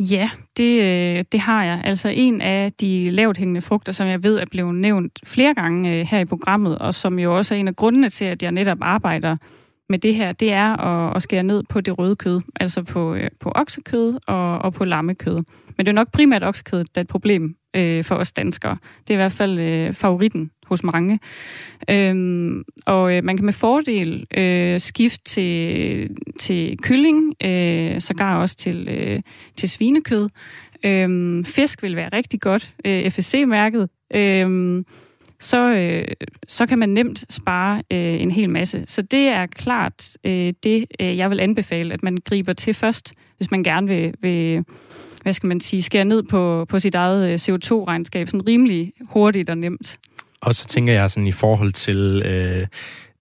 [0.00, 1.80] Ja, det, øh, det har jeg.
[1.84, 6.00] Altså en af de lavt hængende frugter, som jeg ved er blevet nævnt flere gange
[6.00, 8.52] øh, her i programmet, og som jo også er en af grundene til, at jeg
[8.52, 9.36] netop arbejder
[9.88, 13.14] med det her, det er at, at skære ned på det røde kød, altså på,
[13.14, 15.42] øh, på oksekød og, og på lammekød.
[15.76, 18.76] Men det er nok primært oksekød, der er et problem øh, for os danskere.
[19.08, 21.18] Det er i hvert fald øh, favoritten hos mange.
[21.90, 28.56] Øhm, og øh, man kan med fordel øh, skifte til, til kylling, øh, sågar også
[28.56, 29.20] til, øh,
[29.56, 30.28] til svinekød.
[30.84, 33.88] Øhm, fisk vil være rigtig godt, øh, FSC-mærket.
[34.14, 34.84] Øhm,
[35.40, 36.04] så, øh,
[36.48, 38.84] så kan man nemt spare øh, en hel masse.
[38.86, 43.12] Så det er klart øh, det, øh, jeg vil anbefale, at man griber til først,
[43.36, 44.64] hvis man gerne vil, vil
[45.22, 49.50] hvad skal man sige, skære ned på, på sit eget øh, CO2-regnskab, sådan rimelig hurtigt
[49.50, 49.98] og nemt.
[50.40, 52.66] Og så tænker jeg sådan i forhold til øh,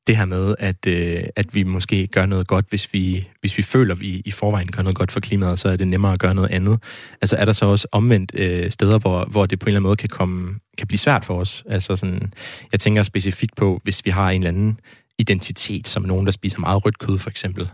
[0.07, 3.63] det her med, at, øh, at vi måske gør noget godt, hvis vi, hvis vi
[3.63, 6.19] føler, at vi i forvejen gør noget godt for klimaet, så er det nemmere at
[6.19, 6.83] gøre noget andet.
[7.21, 9.87] Altså er der så også omvendt øh, steder, hvor, hvor det på en eller anden
[9.87, 11.63] måde kan, komme, kan blive svært for os?
[11.69, 12.33] Altså sådan,
[12.71, 14.79] jeg tænker specifikt på, hvis vi har en eller anden
[15.19, 17.69] identitet, som nogen, der spiser meget rødt kød for eksempel.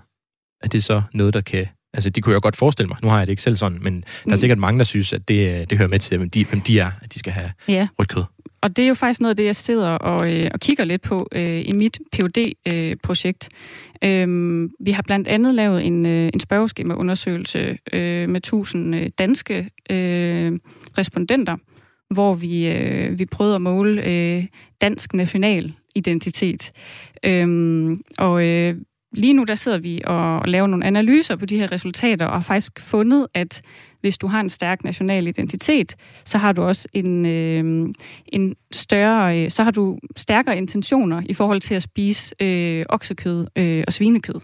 [0.64, 1.68] Er det så noget, der kan...
[1.94, 2.98] Altså, det kunne jeg godt forestille mig.
[3.04, 4.36] Nu har jeg det ikke selv sådan, men der er Mm.
[4.36, 6.92] sikkert mange, der synes, at det, det hører med til, hvem de, hvem de er,
[7.02, 7.88] at de skal have Ja.
[8.00, 8.24] rødt kød.
[8.62, 11.02] Og det er jo faktisk noget af det, jeg sidder og, øh, og kigger lidt
[11.02, 12.38] på øh, i mit phd
[13.04, 13.50] projekt
[14.06, 19.70] Øhm, vi har blandt andet lavet en, øh, en spørgeskemaundersøgelse øh, med 1000 øh, danske
[19.90, 20.52] øh,
[20.98, 21.58] respondenter,
[22.14, 24.46] hvor vi, øh, vi prøvede at måle øh,
[24.82, 26.72] dansk national identitet.
[27.26, 28.76] Øhm, og øh,
[29.14, 32.42] lige nu der sidder vi og, laver nogle analyser på de her resultater, og har
[32.42, 33.62] faktisk fundet, at
[34.02, 35.96] hvis du har en stærk national identitet,
[36.26, 37.94] så har du også en, øh,
[38.26, 43.48] en større, øh, så har du stærkere intentioner i forhold til at spise øh, oksekød
[43.56, 44.42] øh, og svinekød.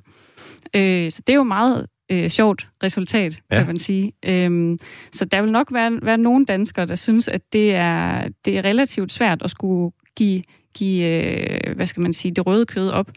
[0.75, 3.57] Øh, så det er jo meget øh, sjovt resultat, ja.
[3.57, 4.11] kan man sige.
[4.25, 4.79] Øhm,
[5.11, 8.65] så der vil nok være, være nogle danskere, der synes, at det er, det er
[8.65, 10.43] relativt svært at skulle give,
[10.79, 13.11] give øh, hvad skal man sige, det røde kød op.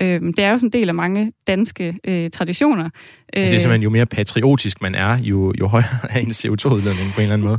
[0.00, 2.90] Øhm, det er jo sådan en del af mange danske øh, traditioner.
[3.32, 7.12] Altså, det er simpelthen, jo mere patriotisk man er, jo, jo højere er ens CO2-udledning
[7.14, 7.58] på en eller anden måde.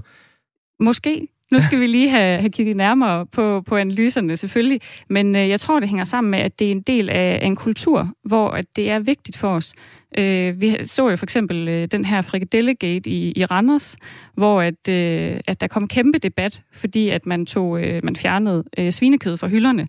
[0.80, 1.28] Måske.
[1.52, 5.60] Nu skal vi lige have, have kigget nærmere på, på analyserne selvfølgelig, men øh, jeg
[5.60, 8.50] tror, det hænger sammen med, at det er en del af, af en kultur, hvor
[8.50, 9.74] at det er vigtigt for os.
[10.18, 13.98] Øh, vi så jo for eksempel øh, den her frikadellegate i, i Randers,
[14.34, 18.64] hvor at, øh, at der kom kæmpe debat, fordi at man tog øh, man fjernede
[18.78, 19.88] øh, svinekød fra hylderne.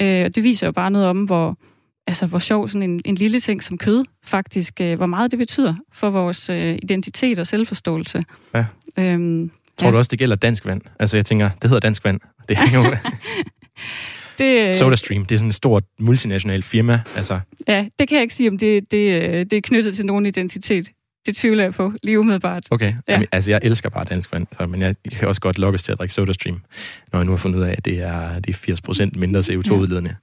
[0.00, 1.58] Øh, og det viser jo bare noget om, hvor,
[2.06, 5.38] altså, hvor sjov sådan en, en lille ting som kød faktisk, øh, hvor meget det
[5.38, 8.24] betyder for vores øh, identitet og selvforståelse.
[8.54, 8.64] Ja.
[8.98, 9.92] Øhm, Tror Ja.
[9.92, 10.80] du også, det gælder dansk vand?
[10.98, 12.20] Altså, jeg tænker, det hedder dansk vand.
[12.48, 12.84] Det er jo
[14.38, 15.26] det, øh, SodaStream.
[15.26, 17.00] Det er sådan et stort multinationalt firma.
[17.16, 20.06] Altså, Ja, det kan jeg ikke sige, om det, det, øh, det er knyttet til
[20.06, 20.88] nogen identitet.
[21.26, 22.66] Det tvivler jeg på, lige umiddelbart.
[22.70, 22.86] okay.
[23.08, 23.12] Ja.
[23.12, 25.92] Jamen, altså, jeg elsker bare dansk vand, så, men jeg kan også godt lokkes til
[25.92, 26.60] at drikke SodaStream,
[27.12, 30.14] når jeg nu har fundet ud af, at det er, det er 80% mindre CO2-udledende.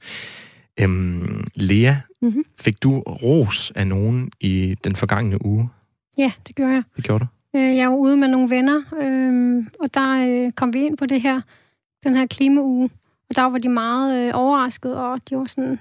[0.80, 2.44] Øhm, Lea, Mhm.
[2.62, 5.70] fik du ros af nogen i den forgangne uge?
[6.18, 6.84] Ja, det gjorde jeg.
[6.96, 7.28] Det gjorde du?
[7.56, 11.06] Øh, Jeg var ude med nogle venner, øh, og der øh, kom vi ind på
[11.06, 11.42] det her,
[12.04, 12.90] den her klimauge.
[13.30, 15.80] Og der var de meget øh, overrasket, og de var sådan,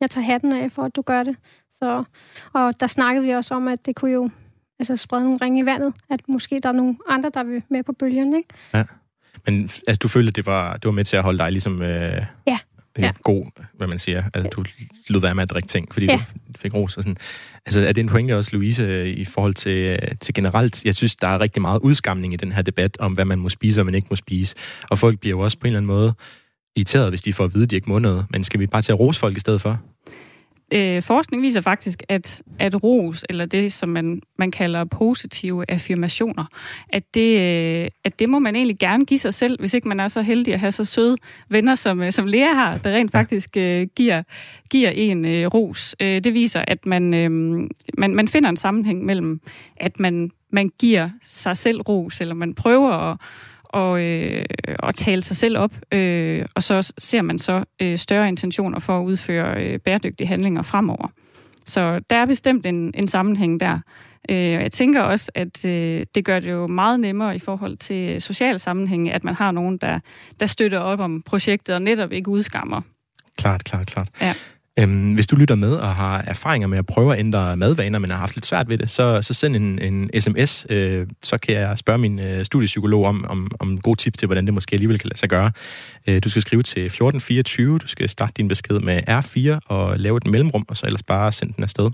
[0.00, 1.36] jeg tager hatten af for, at du gør det.
[1.78, 2.04] Så,
[2.52, 4.30] og der snakkede vi også om, at det kunne jo
[4.78, 7.82] altså, sprede nogle ringe i vandet, at måske der er nogle andre, der vil med
[7.82, 8.48] på bølgen, ikke?
[9.46, 11.82] Men altså, du følte, at det var, det var med til at holde dig ligesom...
[11.82, 12.58] Øh, Ja.
[12.98, 13.12] Ja.
[13.22, 14.22] god, hvad man siger.
[14.34, 14.64] Altså, du
[15.08, 16.16] lod være med at drikke ting, fordi Ja.
[16.16, 17.16] du fik ros og sådan.
[17.66, 20.84] Altså, er det en pointe også, Louise, i forhold til, til generelt?
[20.84, 23.48] Jeg synes, der er rigtig meget udskamning i den her debat om, hvad man må
[23.48, 24.56] spise og man ikke må spise.
[24.90, 26.14] Og folk bliver jo også på en eller anden måde
[26.76, 28.26] irriteret, hvis de får at vide, at de ikke må noget.
[28.30, 29.80] Men skal vi bare til at rose folk i stedet for?
[30.74, 36.44] Øh, forskning viser faktisk, at, at ros, eller det, som man, man kalder positive affirmationer,
[36.88, 40.00] at det, øh, at det må man egentlig gerne give sig selv, hvis ikke man
[40.00, 41.16] er så heldig at have så søde
[41.48, 44.22] venner, som, øh, som Lea har, der rent faktisk øh, giver,
[44.70, 45.96] giver en øh, ros.
[46.00, 47.30] Øh, det viser, at man, øh,
[47.98, 49.40] man, man finder en sammenhæng mellem,
[49.76, 53.16] at man, man giver sig selv ros, eller man prøver at
[53.74, 54.44] og, øh,
[54.78, 59.00] og tale sig selv op, øh, og så ser man så øh, større intentioner for
[59.00, 61.08] at udføre øh, bæredygtige handlinger fremover.
[61.66, 63.78] Så der er bestemt en, en sammenhæng der.
[64.30, 67.76] Øh, og jeg tænker også, at øh, det gør det jo meget nemmere i forhold
[67.76, 70.00] til social sammenhæng, at man har nogen, der,
[70.40, 72.80] der støtter op om projektet og netop ikke udskammer.
[73.38, 74.08] Klart, klart, klart.
[74.20, 74.34] Ja.
[74.78, 78.10] Øhm, hvis du lytter med og har erfaringer med at prøve at ændre madvaner, men
[78.10, 80.66] har haft lidt svært ved det, så, så send en, en sms.
[80.70, 84.46] Øh, så kan jeg spørge min øh, studiepsykolog om, om, om gode tips til, hvordan
[84.46, 85.50] det måske alligevel kan lade sig gøre.
[86.06, 87.78] Øh, du skal skrive til 1424.
[87.78, 91.32] Du skal starte din besked med R4 og lave et mellemrum, og så ellers bare
[91.32, 91.90] sende den afsted.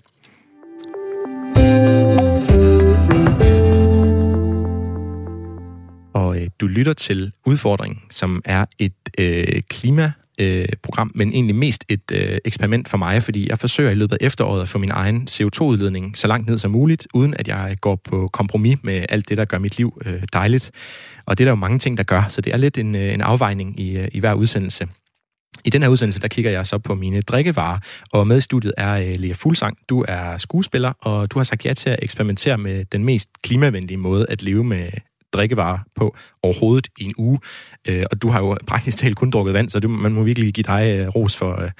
[6.15, 11.57] Og øh, du lytter til Udfordringen, som er et øh, klima øh, program, men egentlig
[11.57, 14.79] mest et øh, eksperiment for mig, fordi jeg forsøger i løbet af efteråret at få
[14.79, 19.05] min egen CO2-udledning så langt ned som muligt, uden at jeg går på kompromis med
[19.09, 20.71] alt det, der gør mit liv øh, dejligt.
[21.27, 23.15] Og det er der jo mange ting, der gør, så det er lidt en, øh,
[23.15, 24.89] en afvejning i, øh, i hver udsendelse.
[25.65, 27.79] I den her udsendelse, der kigger jeg så på mine drikkevarer,
[28.13, 29.79] og med i studiet er øh, Lea Fuglsang.
[29.89, 33.97] Du er skuespiller, og du har sagt ja til at eksperimentere med den mest klimavenlige
[33.97, 34.91] måde at leve med
[35.33, 37.39] drikkevarer på overhovedet i en uge.
[37.89, 40.55] Øh, og du har jo praktisk talt kun drukket vand, så det, man må virkelig
[40.55, 41.71] give dig øh, ros for, øh,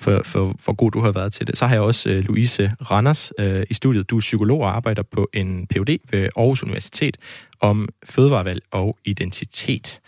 [0.00, 1.58] for, for, for god du har været til det.
[1.58, 4.10] Så har jeg også øh, Louise Randers øh, i studiet.
[4.10, 5.98] Du er psykolog og arbejder på en Ph.D.
[6.10, 7.16] ved Aarhus Universitet
[7.60, 10.00] om fødevarevalg og identitet.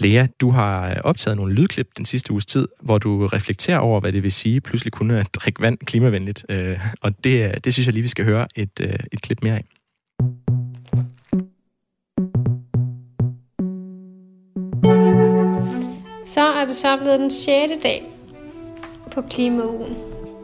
[0.00, 4.00] Lea, du har øh, optaget nogle lydklip den sidste uges tid, hvor du reflekterer over,
[4.00, 6.44] hvad det vil sige pludselig kunne at drikke vand klimavenligt.
[6.48, 9.42] Øh, og det, øh, det synes jeg lige, vi skal høre et, øh, et klip
[9.42, 9.64] mere af.
[16.30, 17.72] Så er det så blevet den 6.
[17.82, 18.12] dag
[19.10, 19.96] på Klimaugen.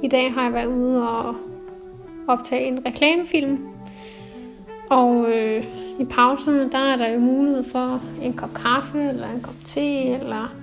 [0.03, 1.35] I dag har jeg været ude og
[2.29, 3.59] optage en reklamefilm.
[4.91, 5.65] Og øh,
[6.01, 10.03] i pauserne, der er der jo mulighed for en kop kaffe, eller en kop te,
[10.03, 10.55] eller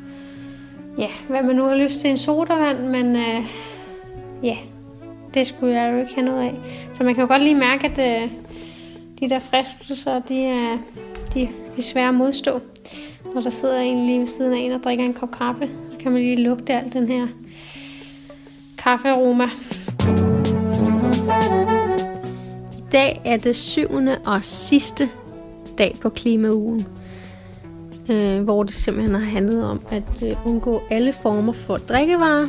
[0.98, 3.46] ja, hvad man nu har lyst til, en sodavand, men øh,
[4.44, 4.58] ja,
[5.34, 6.56] det skulle jeg jo ikke have noget af.
[6.94, 8.32] Så man kan jo godt lige mærke, at øh,
[9.20, 10.78] de der fristelser, de er,
[11.34, 12.62] de, de er svære at modstå
[13.36, 15.98] og der sidder en lige ved siden af en og drikker en kop kaffe, så
[16.00, 17.28] kan man lige lugte alt den her
[18.78, 19.50] kaffearoma.
[22.78, 25.10] I dag er det syvende og sidste
[25.78, 26.88] dag på klimaugen,
[28.10, 32.48] øh, hvor det simpelthen har handlet om at øh, undgå alle former for drikkevarer.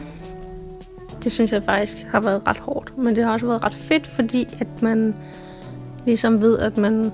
[1.25, 4.07] Det synes jeg faktisk har været ret hårdt, men det har også været ret fedt,
[4.07, 5.15] fordi at man
[6.07, 7.13] ligesom ved, at man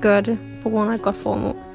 [0.00, 1.65] gør det på grund af et godt formål.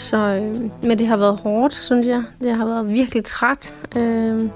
[0.00, 2.22] Så, øh, men det har været hårdt, synes jeg.
[2.40, 3.74] Det har været virkelig træt.
[3.96, 4.48] Øh,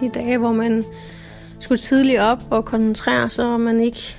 [0.00, 0.84] de dage, hvor man
[1.58, 4.16] skulle tidligt op og koncentrere sig, og man ikke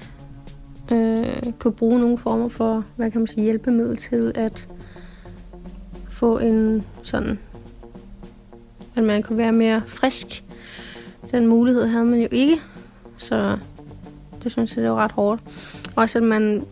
[0.91, 4.69] øh, kunne bruge nogen former for, hvad kan man sige, hjælpemiddel til at
[6.09, 7.39] få en sådan,
[8.95, 10.43] at man kunne være mere frisk.
[11.31, 12.61] Den mulighed havde man jo ikke,
[13.17, 13.57] så
[14.43, 15.41] det synes jeg, det var ret hårdt.
[15.95, 16.65] Også at man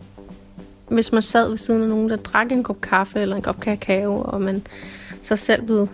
[0.90, 3.60] hvis man sad ved siden af nogen, der drak en kop kaffe eller en kop
[3.60, 4.62] kakao, og man
[5.22, 5.88] så selv blev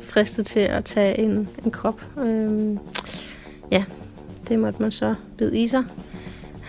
[0.00, 2.02] fristet til at tage en, en kop.
[2.18, 2.78] Øhm,
[3.70, 3.84] ja,
[4.48, 5.84] det måtte man så bide i sig.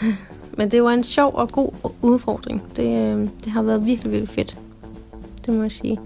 [0.58, 2.64] Men det var en sjov og god udfordring.
[2.76, 4.58] Det, øh, det har været virkelig, virkelig fedt.
[5.46, 6.00] Det må jeg sige.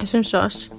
[0.00, 0.70] Jeg synes også,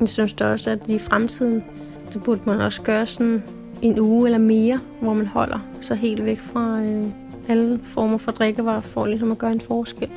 [0.00, 1.64] jeg synes da også, at i fremtiden,
[2.10, 3.42] så burde man også gøre sådan
[3.82, 7.04] en uge eller mere, hvor man holder sig helt væk fra øh,
[7.48, 10.08] alle former for drikkevarer, for ligesom at gøre en forskel.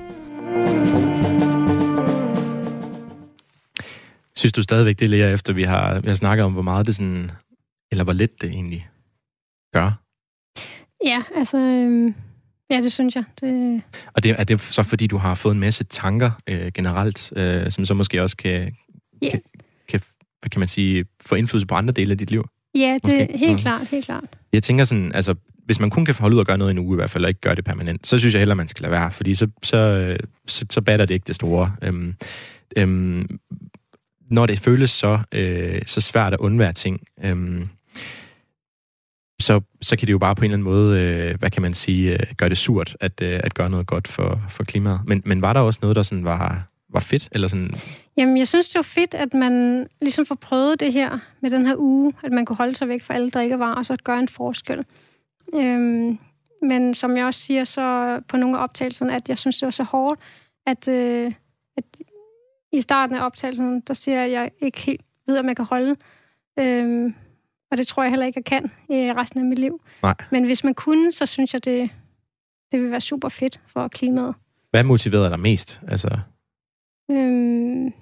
[4.36, 6.96] Synes du stadigvæk, det lærer efter, vi har, vi har snakket om, hvor meget det
[6.96, 7.32] sådan,
[7.92, 8.90] eller hvor lidt det egentlig
[9.74, 9.92] gør?
[11.06, 12.14] Ja, altså, øh,
[12.70, 13.24] ja, det synes jeg.
[13.42, 13.82] Det...
[14.14, 17.72] Og det, er det så fordi, du har fået en masse tanker øh, generelt, øh,
[17.72, 18.76] som så måske også kan,
[19.22, 19.30] Ja.
[19.30, 19.42] kan,
[19.90, 20.02] kan,
[20.42, 22.46] hvad kan man sige, få indflydelse på andre dele af dit liv?
[22.76, 23.60] Ja, det er helt Mhm.
[23.62, 24.24] klart, helt klart.
[24.54, 25.36] Jeg tænker sådan, altså,
[25.70, 27.24] hvis man kun kan holde ud og gøre noget i en uge i hvert fald,
[27.24, 29.48] og ikke gøre det permanent, så synes jeg heller, man skal lade være, fordi så,
[29.64, 30.18] så,
[30.48, 31.76] så, så batter det ikke det store.
[31.82, 32.16] Øhm,
[32.78, 33.40] øhm,
[34.30, 37.70] når det føles så, øh, så svært at undvære ting, øhm,
[39.42, 41.74] så, så kan det jo bare på en eller anden måde, øh, hvad kan man
[41.74, 45.00] sige, øh, gøre det surt at, øh, at gøre noget godt for, for klimaet.
[45.06, 47.30] Men, men var der også noget, der sådan var, var fedt?
[47.32, 47.74] Eller sådan?
[48.18, 51.66] Jamen, jeg synes, det var fedt, at man ligesom får prøvet det her med den
[51.66, 54.28] her uge, at man kunne holde sig væk fra alle drikkevarer, og så gøre en
[54.28, 54.86] forskel.
[55.56, 56.20] Øhm,
[56.62, 59.72] men som jeg også siger så på nogle af optagelserne, at jeg synes, det var
[59.72, 60.20] så hårdt,
[60.66, 61.34] at, øh,
[61.78, 61.84] at
[62.72, 65.66] i starten af optagelsen, der siger jeg, at jeg ikke helt ved, om jeg kan
[65.66, 65.96] holde.
[66.60, 67.16] Øhm,
[67.72, 69.82] og det tror jeg heller ikke, jeg kan i resten af mit liv.
[70.04, 70.16] Nej.
[70.32, 71.90] Men hvis man kunne, så synes jeg, det,
[72.72, 74.36] det vil være super fedt for klimaet.
[74.70, 75.82] Hvad motiverede dig mest?
[75.88, 76.20] Altså,
[77.12, 77.94] Øhm,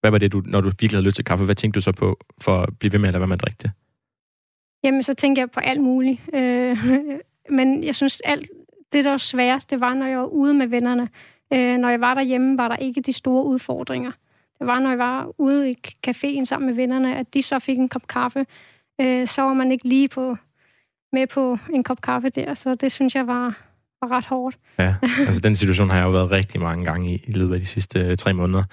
[0.00, 1.44] hvad var det, du, når du virkelig havde lyst til kaffe?
[1.44, 3.42] Hvad tænkte du så på for at blive ved med at lade være med at
[3.42, 3.70] drikke det?
[4.82, 6.20] Jamen, så tænker jeg på alt muligt.
[6.34, 6.78] Øh,
[7.58, 8.50] men jeg synes, alt
[8.92, 11.08] det, der var sværest, det var, når jeg var ude med vennerne.
[11.52, 14.12] Øh, når jeg var derhjemme, var der ikke de store udfordringer.
[14.58, 15.76] Det var, når jeg var ude i
[16.06, 18.46] caféen sammen med vennerne, at de så fik en kop kaffe.
[19.00, 20.36] Øh, så var man ikke lige på,
[21.12, 23.67] med på en kop kaffe der, så det synes jeg var,
[24.02, 24.56] var ret hårdt.
[24.78, 24.94] Ja,
[25.26, 27.66] altså den situation har jeg jo været rigtig mange gange i, i løbet af de
[27.66, 28.64] sidste øh, tre måneder,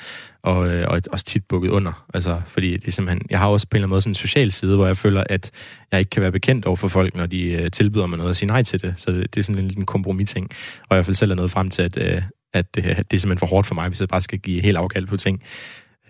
[0.43, 2.05] og, øh, og også tit bukket under.
[2.13, 4.15] Altså, fordi det er simpelthen, jeg har også på en eller anden måde sådan en
[4.15, 5.51] social side, hvor jeg føler, at
[5.91, 8.35] jeg ikke kan være bekendt over for folk, når de øh, tilbyder mig noget og
[8.35, 8.93] sige nej til det.
[8.97, 10.49] Så det, det er sådan en lille kompromis-ting.
[10.79, 12.21] Og jeg i hvert fald selv er nået frem til, at, øh,
[12.53, 14.77] at, øh, det er simpelthen for hårdt for mig, hvis jeg bare skal give helt
[14.77, 15.43] afkald på ting.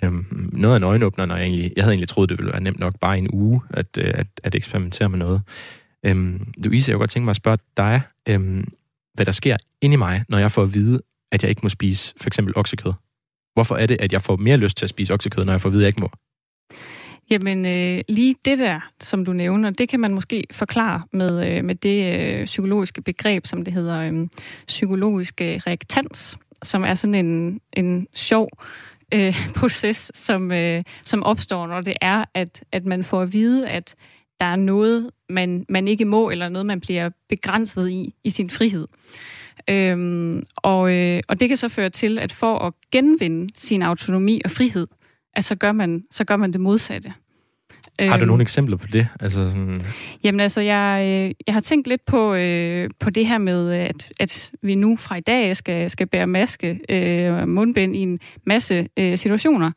[0.03, 2.61] Øhm, noget af en øjenåbner, når jeg egentlig, jeg havde egentlig troet, det ville være
[2.61, 5.41] nemt nok bare en uge at, øh, at, at eksperimentere med noget.
[6.05, 8.67] Øhm, Louise, jeg kunne godt tænke mig at spørge dig, øhm,
[9.15, 10.99] hvad der sker inde i mig, når jeg får at vide,
[11.31, 12.93] at jeg ikke må spise for eksempel oksekød.
[13.53, 15.69] Hvorfor er det, at jeg får mere lyst til at spise oksekød, når jeg får
[15.69, 16.09] at vide, at jeg ikke må?
[17.29, 21.65] Jamen, øh, lige det der, som du nævner, det kan man måske forklare med, øh,
[21.65, 24.27] med det øh, psykologiske begreb, som det hedder øh,
[24.67, 28.49] psykologisk øh, reaktans, som er sådan en, en sjov
[29.13, 33.69] øh, proces, som, øh, som opstår, når det er, at, at man får at vide,
[33.69, 33.95] at
[34.39, 38.49] der er noget, man, man ikke må, eller noget, man bliver begrænset i, i sin
[38.49, 38.87] frihed.
[39.69, 44.41] Øhm, og, øh, og det kan så føre til, at for at genvinde sin autonomi
[44.45, 44.87] og frihed,
[45.33, 47.13] at så gør man, så gør man det modsatte.
[47.99, 49.07] Har du Øhm, nogle eksempler på det?
[49.19, 49.81] Altså sådan,
[50.23, 54.11] Jamen altså, jeg, øh, jeg har tænkt lidt på, øh, på det her med, at,
[54.19, 58.87] at vi nu fra i dag skal, skal bære maske, øh, mundbind i en masse
[58.97, 59.71] øh, situationer.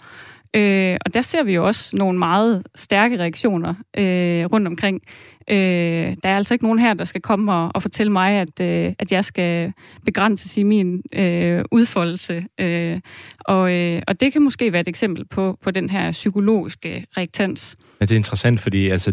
[0.57, 5.03] Øh, og der ser vi jo også nogle meget stærke reaktioner øh, rundt omkring.
[5.51, 8.61] Øh, der er altså ikke nogen her, der skal komme og, og fortælle mig, at,
[8.61, 9.73] øh, at jeg skal
[10.05, 12.45] begrænses i min øh, udfoldelse.
[12.61, 13.01] Øh,
[13.41, 17.77] og, øh, og det kan måske være et eksempel på, på den her psykologiske reaktans.
[18.01, 19.13] Ja, det er interessant, fordi altså,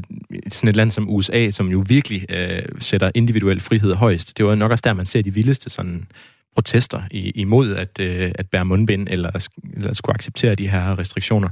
[0.51, 4.55] sådan et land som USA, som jo virkelig øh, sætter individuel frihed højst, det var
[4.55, 6.07] nok også der, man ser de vildeste sådan,
[6.55, 11.49] protester i, imod at, øh, at bære mundbind eller, eller skulle acceptere de her restriktioner.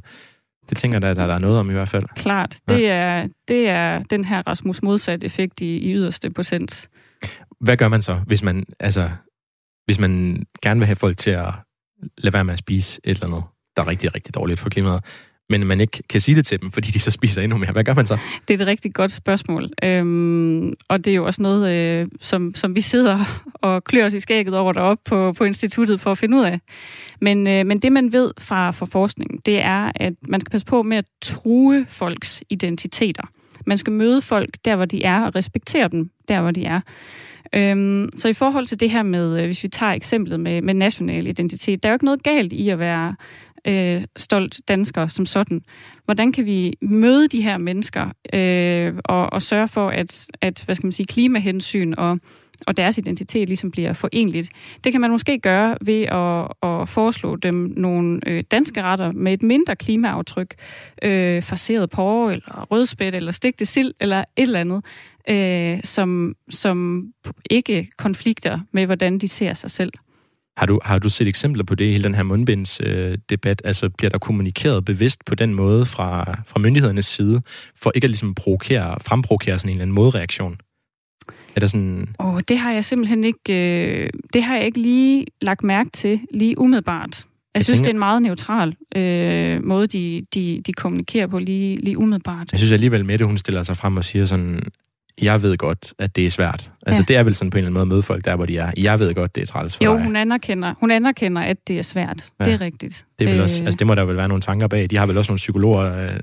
[0.69, 2.05] Det tænker jeg at der er noget om i hvert fald.
[2.15, 2.57] Klart.
[2.69, 6.89] Det er, det er den her Rasmus modsat effekt i, i yderste procent.
[7.61, 9.09] Hvad gør man så, hvis man, altså,
[9.85, 11.53] hvis man gerne vil have folk til at
[12.17, 13.43] lade være med at spise et eller andet,
[13.77, 15.03] der er rigtig, rigtig dårligt for klimaet,
[15.49, 17.71] men man ikke kan sige det til dem, fordi de så spiser endnu mere.
[17.71, 18.17] Hvad gør man så?
[18.47, 19.69] Det er et rigtig godt spørgsmål.
[19.83, 24.13] Øhm, og det er jo også noget, øh, som, som vi sidder og klør os
[24.13, 26.59] i skægget over deroppe på, på instituttet for at finde ud af.
[27.21, 30.65] Men, øh, men det, man ved fra, fra forskningen, det er, at man skal passe
[30.65, 33.23] på med at true folks identiteter.
[33.65, 36.79] Man skal møde folk der, hvor de er, og respektere dem der, hvor de er.
[37.55, 40.73] Øhm, så i forhold til det her med, øh, hvis vi tager eksemplet med, med
[40.73, 43.15] national identitet, der er jo ikke noget galt i at være
[43.67, 45.61] øh, stolt dansker som sådan.
[46.05, 50.75] Hvordan kan vi møde de her mennesker øh, og, og sørge for, at, at hvad
[50.75, 52.19] skal man sige, klimahensyn og,
[52.67, 54.49] og deres identitet ligesom bliver forenligt.
[54.83, 59.33] Det kan man måske gøre ved at, at foreslå dem nogle øh, danske retter med
[59.33, 60.55] et mindre klimaaftryk,
[61.03, 64.85] øh, farseret porre, eller rødspæt, eller stegte sild, eller et eller andet,
[65.29, 67.07] øh, som, som
[67.49, 69.91] ikke konflikter med, hvordan de ser sig selv.
[70.57, 73.11] Har du, har du set eksempler på det i hele den her mundbindsdebat?
[73.11, 73.61] Øh, debat?
[73.65, 77.41] altså bliver der kommunikeret bevidst på den måde fra, fra myndighedernes side,
[77.75, 80.57] for ikke at ligesom provokere, fremprovokere sådan en eller anden modreaktion?
[81.55, 82.15] Er der sådan...
[82.19, 86.19] Oh, det har jeg simpelthen ikke, øh, det har jeg ikke lige lagt mærke til
[86.31, 87.17] lige umiddelbart.
[87.17, 87.83] Jeg, jeg synes, tænker...
[87.83, 92.51] det er en meget neutral øh, måde, de, de, de kommunikerer på lige, lige umiddelbart.
[92.51, 94.63] Jeg synes alligevel, Mette, hun stiller sig frem og siger sådan,
[95.21, 96.71] jeg ved godt, at det er svært.
[96.85, 97.05] Altså, ja.
[97.07, 98.57] det er vel sådan på en eller anden måde at møde folk der, hvor de
[98.57, 98.71] er.
[98.77, 100.03] Jeg ved godt, det er træls for Jo, dig.
[100.03, 102.29] hun anerkender, hun anerkender, at det er svært.
[102.39, 102.45] Ja.
[102.45, 103.05] Det er rigtigt.
[103.19, 104.89] Det, er vel også, altså, det må der vel være nogle tanker bag.
[104.89, 106.19] De har vel også nogle psykologer øh,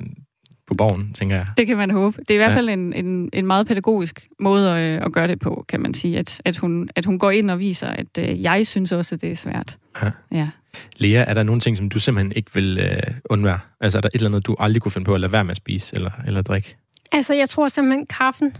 [0.68, 1.47] på borgen, tænker jeg.
[1.57, 2.18] Det kan man håbe.
[2.18, 2.72] Det er i hvert fald ja.
[2.72, 6.18] en, en, en meget pædagogisk måde at, at gøre det på, kan man sige.
[6.18, 9.20] At, at, hun, at hun går ind og viser, at øh, jeg synes også, at
[9.20, 9.76] det er svært.
[10.03, 10.11] Ja.
[10.32, 10.49] ja.
[10.97, 13.59] Lea, er der nogle ting, som du simpelthen ikke vil øh, undvære?
[13.80, 15.51] Altså er der et eller andet, du aldrig kunne finde på at lade være med
[15.51, 16.76] at spise eller, eller drikke?
[17.12, 18.57] Altså, jeg tror simpelthen, kaffen,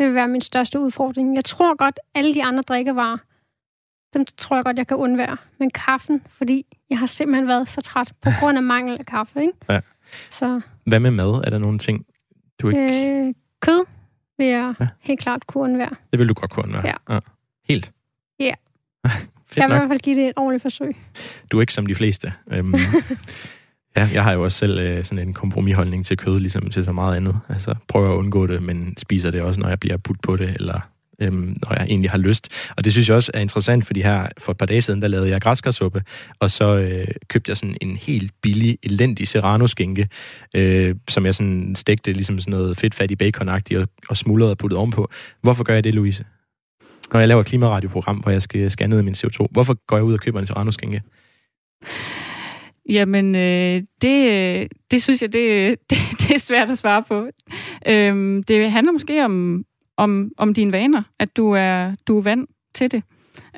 [0.00, 1.36] det vil være min største udfordring.
[1.36, 3.16] Jeg tror godt, alle de andre drikkevarer,
[4.14, 5.36] dem tror jeg godt, jeg kan undvære.
[5.58, 9.40] Men kaffen, fordi jeg har simpelthen været så træt på grund af mangel af kaffe,
[9.40, 9.52] ikke?
[9.68, 9.80] Ja.
[10.30, 11.44] Så, Hvad med mad?
[11.44, 12.06] Er der nogle ting,
[12.60, 13.10] du ikke...
[13.10, 13.84] øh, kød
[14.38, 14.88] vil jeg ja.
[15.00, 15.96] helt klart kunne undvære.
[16.10, 16.86] Det vil du godt kunne undvære?
[16.86, 17.14] Ja.
[17.14, 17.20] ja.
[17.68, 17.92] Helt?
[18.38, 18.54] Ja.
[19.56, 20.96] Jeg vil i hvert fald give det et ordentligt forsøg.
[21.52, 22.32] Du er ikke som de fleste.
[22.50, 22.74] Øhm,
[23.96, 26.92] ja, jeg har jo også selv øh, sådan en kompromisholdning til kød, ligesom til så
[26.92, 27.40] meget andet.
[27.48, 30.56] Altså, prøver at undgå det, men spiser det også, når jeg bliver putt på det,
[30.56, 30.80] eller
[31.20, 32.48] øhm, når jeg egentlig har lyst.
[32.76, 35.08] Og det synes jeg også er interessant, fordi her for et par dage siden, der
[35.08, 36.02] lavede jeg græskarsuppe,
[36.38, 40.08] og så øh, købte jeg sådan en helt billig, elendig serrano-skinke,
[40.54, 43.62] øh, som jeg sådan stegte ligesom sådan noget fedtfattig bacon og,
[44.08, 45.10] og smuldrede og puttede ovenpå.
[45.42, 46.24] Hvorfor gør jeg det, Louise?
[47.12, 50.04] Når jeg laver et klimaradioprogram, hvor jeg skal scanne ned min CO2, hvorfor går jeg
[50.04, 51.02] ud og køber en serrano-skinke?
[52.90, 57.02] Jamen, øh, det, øh, det synes jeg, det, øh, det, det er svært at svare
[57.02, 57.26] på.
[57.86, 59.64] Øhm, det handler måske om,
[59.96, 63.02] om, om dine vaner, at du er, du er vant til det.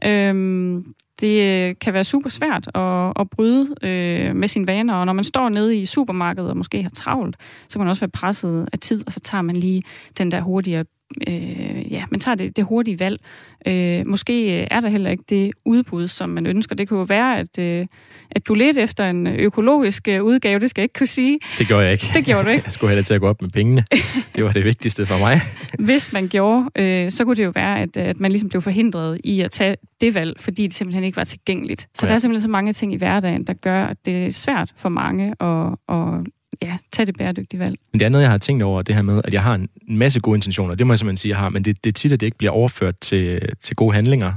[0.05, 5.07] Øhm, det øh, kan være super svært at, at bryde øh, med sine vaner, og
[5.07, 7.37] når man står nede i supermarkedet og måske har travlt,
[7.69, 9.83] så kan man også være presset af tid, og så tager man lige
[10.19, 10.85] den der hurtigere
[11.29, 13.21] øh, ja, man tager det, det hurtige valg.
[13.67, 16.77] Øh, måske er der heller ikke det udbud, som man ønsker.
[16.77, 17.87] Det kunne jo være, at, øh,
[18.31, 21.39] at du lidt efter en økologisk øh, udgave, det skal jeg ikke kunne sige.
[21.59, 22.07] Det gjorde jeg ikke.
[22.15, 22.65] Det gjorde du ikke.
[22.67, 23.85] Jeg skulle heller til at gå op med pengene.
[24.37, 25.41] Det var det vigtigste for mig.
[25.79, 29.21] Hvis man gjorde, øh, så kunne det jo være, at, at man ligesom blev forhindret
[29.25, 31.81] i at tage det valg, fordi det simpelthen ikke var tilgængeligt.
[31.81, 32.09] Så ja.
[32.09, 34.89] der er simpelthen så mange ting i hverdagen, der gør, at det er svært for
[34.89, 36.27] mange at, at
[36.63, 37.79] ja, tage det bæredygtige valg.
[37.93, 40.21] Men det andet, jeg har tænkt over, det her med, at jeg har en masse
[40.21, 40.75] gode intentioner.
[40.75, 41.49] Det må jeg simpelthen sige, jeg har.
[41.49, 44.33] Men det, det er tit, at det ikke bliver overført til, til gode handlinger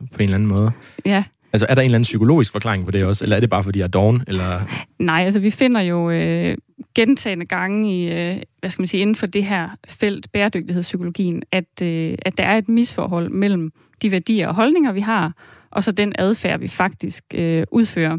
[0.00, 0.70] på en eller anden måde.
[1.04, 1.24] Ja.
[1.52, 3.24] Altså, er der en eller anden psykologisk forklaring på det også?
[3.24, 4.24] Eller er det bare, fordi jeg er doven?
[4.26, 4.60] Eller...
[4.98, 6.56] Nej, altså vi finder jo øh,
[6.94, 11.82] gentagende gange i, øh, hvad skal man sige, inden for det her felt, bæredygtighedspsykologien, at,
[11.82, 15.32] øh, at der er et misforhold mellem de værdier og holdninger, vi har,
[15.70, 18.18] og så den adfærd, vi faktisk øh, udfører.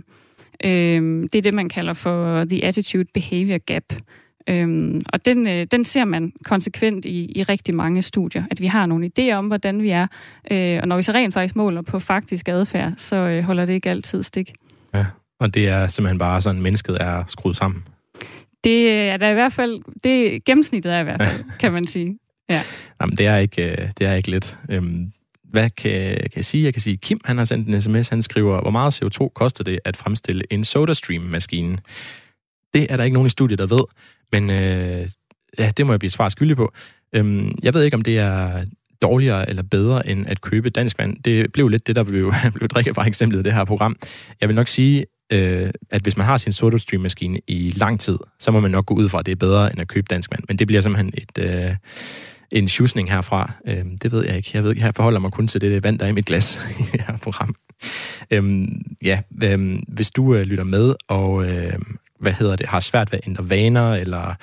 [0.63, 3.93] Øh, det er det, man kalder for the attitude behavior gap.
[4.49, 8.65] Øhm, og den, øh, den ser man konsekvent i, i rigtig mange studier, at vi
[8.65, 10.07] har nogle idéer om, hvordan vi er,
[10.51, 13.73] øh, og når vi så rent faktisk måler på faktisk adfærd, så øh, holder det
[13.73, 14.53] ikke altid stik.
[14.93, 15.05] Ja,
[15.39, 17.83] og det er simpelthen bare sådan, mennesket er skruet sammen.
[18.63, 22.17] Det er der i hvert fald, det gennemsnittet er i hvert fald, kan man sige.
[22.49, 22.61] Ja.
[23.01, 24.57] Jamen, det er ikke, øh, det er ikke let.
[24.69, 25.11] Øhm,
[25.49, 26.63] hvad kan, kan jeg sige?
[26.63, 29.63] Jeg kan sige, Kim han har sendt en sms, han skriver, hvor meget CO2 koster
[29.63, 31.77] det at fremstille en SodaStream-maskine?
[32.73, 33.83] Det er der ikke nogen i studiet, der ved,
[34.31, 35.09] men øh,
[35.59, 36.73] ja, det må jeg blive svar skyldig på.
[37.15, 38.65] Øhm, jeg ved ikke, om det er
[39.01, 41.23] dårligere eller bedre end at købe dansk vand.
[41.23, 43.95] Det blev lidt det, der blev, blev drikket fra eksemplet i det her program.
[44.41, 48.51] Jeg vil nok sige, øh, at hvis man har sin SodaStream-maskine i lang tid, så
[48.51, 50.43] må man nok gå ud fra, at det er bedre end at købe dansk vand.
[50.47, 51.37] Men det bliver simpelthen et...
[51.37, 51.75] Øh,
[52.51, 53.51] en tjusning herfra.
[53.67, 54.51] Øhm, det ved jeg ikke.
[54.53, 56.83] Jeg ved jeg forholder mig kun til det vand, der er i mit glas i
[56.91, 57.55] det her program.
[58.31, 61.73] Øhm, ja, øhm, hvis du øh, lytter med og øh,
[62.19, 64.33] hvad hedder det, har svært ved at ændre vaner, eller,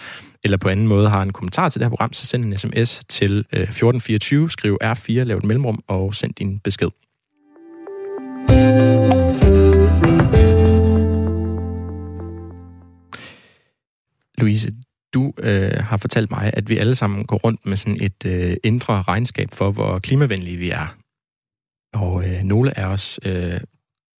[0.44, 3.02] eller på anden måde har en kommentar til det her program, så send en sms
[3.08, 6.88] til øh, 1424, skriv R4, lav et mellemrum og send din besked.
[14.38, 14.72] Louise,
[15.14, 18.56] du øh, har fortalt mig, at vi alle sammen går rundt med sådan et øh,
[18.64, 20.96] indre regnskab for, hvor klimavenlige vi er.
[21.94, 23.60] Og øh, nogle af os øh,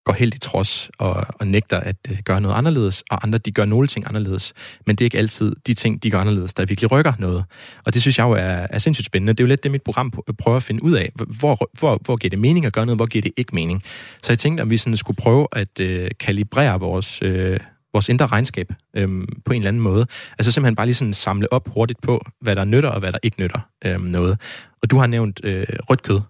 [0.05, 3.51] går helt i trods og, og nægter at øh, gøre noget anderledes, og andre de
[3.51, 4.53] gør nogle ting anderledes.
[4.85, 7.45] Men det er ikke altid de ting, de gør anderledes, der virkelig rykker noget.
[7.85, 9.33] Og det synes jeg jo er, er sindssygt spændende.
[9.33, 11.11] Det er jo lidt det, mit program prøver at finde ud af.
[11.15, 13.83] Hvor, hvor, hvor giver det mening at gøre noget, hvor giver det ikke mening?
[14.23, 17.21] Så jeg tænkte, om vi sådan skulle prøve at øh, kalibrere vores...
[17.21, 17.59] Øh,
[17.93, 20.05] vores indre regnskab øhm, på en eller anden måde.
[20.39, 23.19] Altså simpelthen bare lige sådan samle op hurtigt på, hvad der nytter og hvad der
[23.23, 24.41] ikke nytter øhm, noget.
[24.81, 26.21] Og du har nævnt øh, rødt kød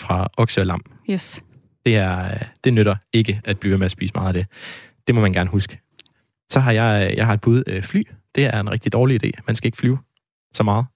[0.00, 0.84] fra okse og lam.
[1.10, 1.42] Yes.
[1.86, 4.46] Det, er, det nytter ikke at blive ved med at spise meget af det.
[5.06, 5.80] Det må man gerne huske.
[6.52, 8.02] Så har jeg, jeg har et bud øh, fly.
[8.34, 9.30] Det er en rigtig dårlig idé.
[9.46, 9.98] Man skal ikke flyve
[10.52, 10.86] så meget.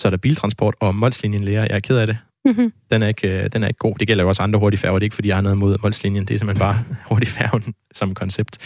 [0.00, 1.62] Så er der biltransport og Molslinjen lærer.
[1.62, 2.18] Jeg er ked af det.
[2.44, 2.72] Mm-hmm.
[2.90, 3.94] Den, er ikke, den er ikke god.
[3.94, 4.98] Det gælder jo også andre hurtige færger.
[4.98, 6.24] Det er ikke, fordi jeg har noget imod Molslinjen.
[6.24, 6.76] Det er simpelthen bare
[7.08, 8.58] hurtig færgen som koncept.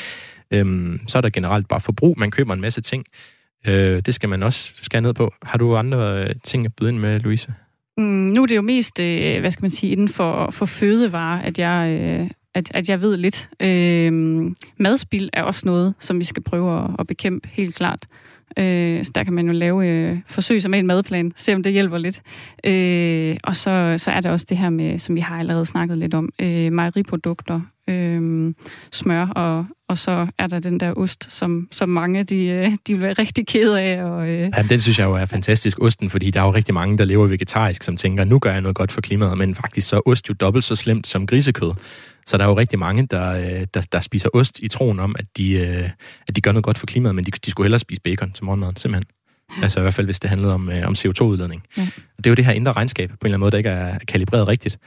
[0.50, 2.18] Øhm, så er der generelt bare forbrug.
[2.18, 3.04] Man køber en masse ting.
[3.66, 5.32] Øh, det skal man også skære ned på.
[5.42, 7.54] Har du andre øh, ting at byde ind med, Louise?
[7.96, 11.44] Mm, nu er det jo mest, øh, hvad skal man sige, inden for, for fødevare,
[11.44, 13.50] at jeg, øh, at, at jeg ved lidt.
[13.60, 14.12] Øh,
[14.76, 18.06] madspil er også noget, som vi skal prøve at, at bekæmpe, helt klart.
[18.59, 21.72] Øh, så der kan man jo lave øh, forsøg som en madplan, se om det
[21.72, 22.22] hjælper lidt.
[22.66, 25.98] Øh, og så, så er der også det her med, som vi har allerede snakket
[25.98, 28.55] lidt om, øh, mejeriprodukter, øh,
[28.92, 32.92] smør, og, og så er der den der ost, som, som mange de, øh, de
[32.92, 34.05] vil være rigtig kede af.
[34.05, 34.40] Og, øh.
[34.40, 37.05] Jamen, den synes jeg jo er fantastisk, osten, fordi der er jo rigtig mange, der
[37.05, 40.09] lever vegetarisk, som tænker, nu gør jeg noget godt for klimaet, men faktisk så er
[40.09, 41.72] ost jo dobbelt så slemt som grisekød.
[42.26, 45.16] Så der er jo rigtig mange, der, øh, der, der spiser ost i troen om,
[45.18, 45.90] at de, øh,
[46.28, 48.44] at de gør noget godt for klimaet, men de, de skulle hellere spise bacon til
[48.44, 49.04] morgenmaden, simpelthen.
[49.56, 49.62] Ja.
[49.62, 51.64] Altså i hvert fald, hvis det handlede om, om CO2-udledning.
[51.76, 51.82] Ja.
[52.16, 53.98] Det er jo det her indre regnskab, på en eller anden måde, der ikke er
[53.98, 54.78] kalibreret rigtigt.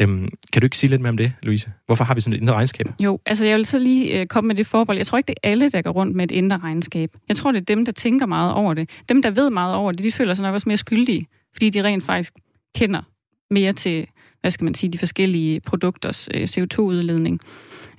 [0.00, 1.72] Øhm, kan du ikke sige lidt mere om det, Louise?
[1.86, 2.86] Hvorfor har vi sådan et indre regnskab?
[3.00, 4.98] Jo, altså jeg vil så lige øh, komme med det forbehold.
[4.98, 7.10] Jeg tror ikke, det er alle, der går rundt med et indre regnskab.
[7.28, 8.90] Jeg tror, det er dem, der tænker meget over det.
[9.08, 11.82] Dem, der ved meget over det, de føler sig nok også mere skyldige, fordi de
[11.82, 12.32] rent faktisk
[12.74, 13.02] kender
[13.50, 14.06] mere til,
[14.44, 17.40] hvad skal man sige, de forskellige produkters øh, CO2-udledning.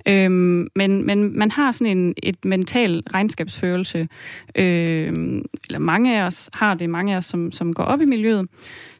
[0.07, 4.07] Øhm, men, men man har sådan en et mental regnskabsførelse,
[4.55, 8.05] øhm, eller mange af os har det, mange af os, som, som går op i
[8.05, 8.47] miljøet,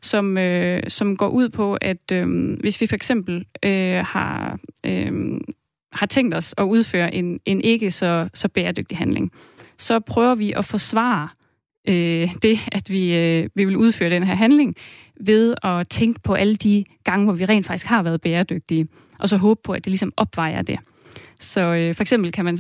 [0.02, 5.40] som, øh, som går ud på, at øh, hvis vi for eksempel øh, har, øh,
[5.94, 9.32] har tænkt os at udføre en, en ikke så, så bæredygtig handling,
[9.78, 11.45] så prøver vi at forsvare øh,
[12.42, 14.76] det, at vi, øh, vi vil udføre den her handling,
[15.20, 18.88] ved at tænke på alle de gange, hvor vi rent faktisk har været bæredygtige,
[19.20, 20.80] og så håbe på, at det ligesom opvejer det.
[21.40, 22.58] Så øh, for eksempel kan man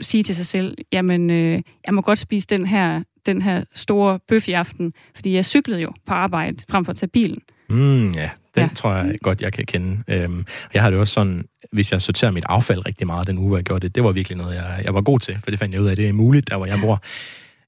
[0.00, 4.18] sige til sig selv, jamen, øh, jeg må godt spise den her, den her store
[4.28, 7.38] bøf i aften, fordi jeg cyklede jo på arbejde frem for at tage bilen.
[7.68, 8.68] Mm, ja, den ja.
[8.74, 10.02] tror jeg godt, jeg kan kende.
[10.08, 13.48] Øhm, jeg har det også sådan, hvis jeg sorterer mit affald rigtig meget den uge,
[13.48, 15.58] hvor jeg gjorde det, det var virkelig noget, jeg, jeg var god til, for det
[15.58, 17.02] fandt jeg ud af, at det er muligt, der hvor jeg bor.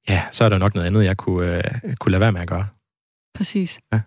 [0.09, 2.49] Ja, så er der nok noget andet, jeg kunne, øh, kunne lade være med at
[2.49, 2.67] gøre.
[3.35, 3.81] Præcis.
[3.93, 4.01] Ja.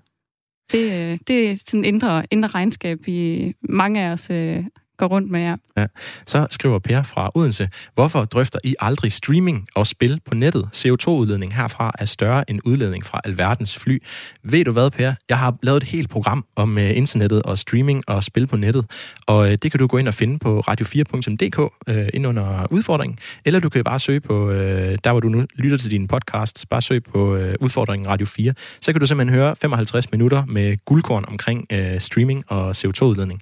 [0.71, 4.65] Det, øh, det er sådan et indre, indre regnskab, vi mange af os øh,
[4.97, 5.55] går rundt med jer.
[5.77, 5.85] Ja.
[6.25, 10.69] Så skriver Per fra Odense, hvorfor drøfter I aldrig streaming og spil på nettet?
[10.75, 14.03] CO2-udledning herfra er større end udledning fra alverdens fly.
[14.43, 15.13] Ved du hvad, Per?
[15.29, 18.85] Jeg har lavet et helt program om uh, internettet og streaming og spil på nettet,
[19.27, 22.67] og uh, det kan du gå ind og finde på radio4.dk uh, øh, ind under
[22.71, 26.07] udfordringen, eller du kan bare søge på, uh, der hvor du nu lytter til din
[26.07, 30.45] podcast, bare søg på uh, udfordringen Radio 4, så kan du simpelthen høre 55 minutter
[30.45, 33.41] med guldkorn omkring uh, streaming og CO2-udledning.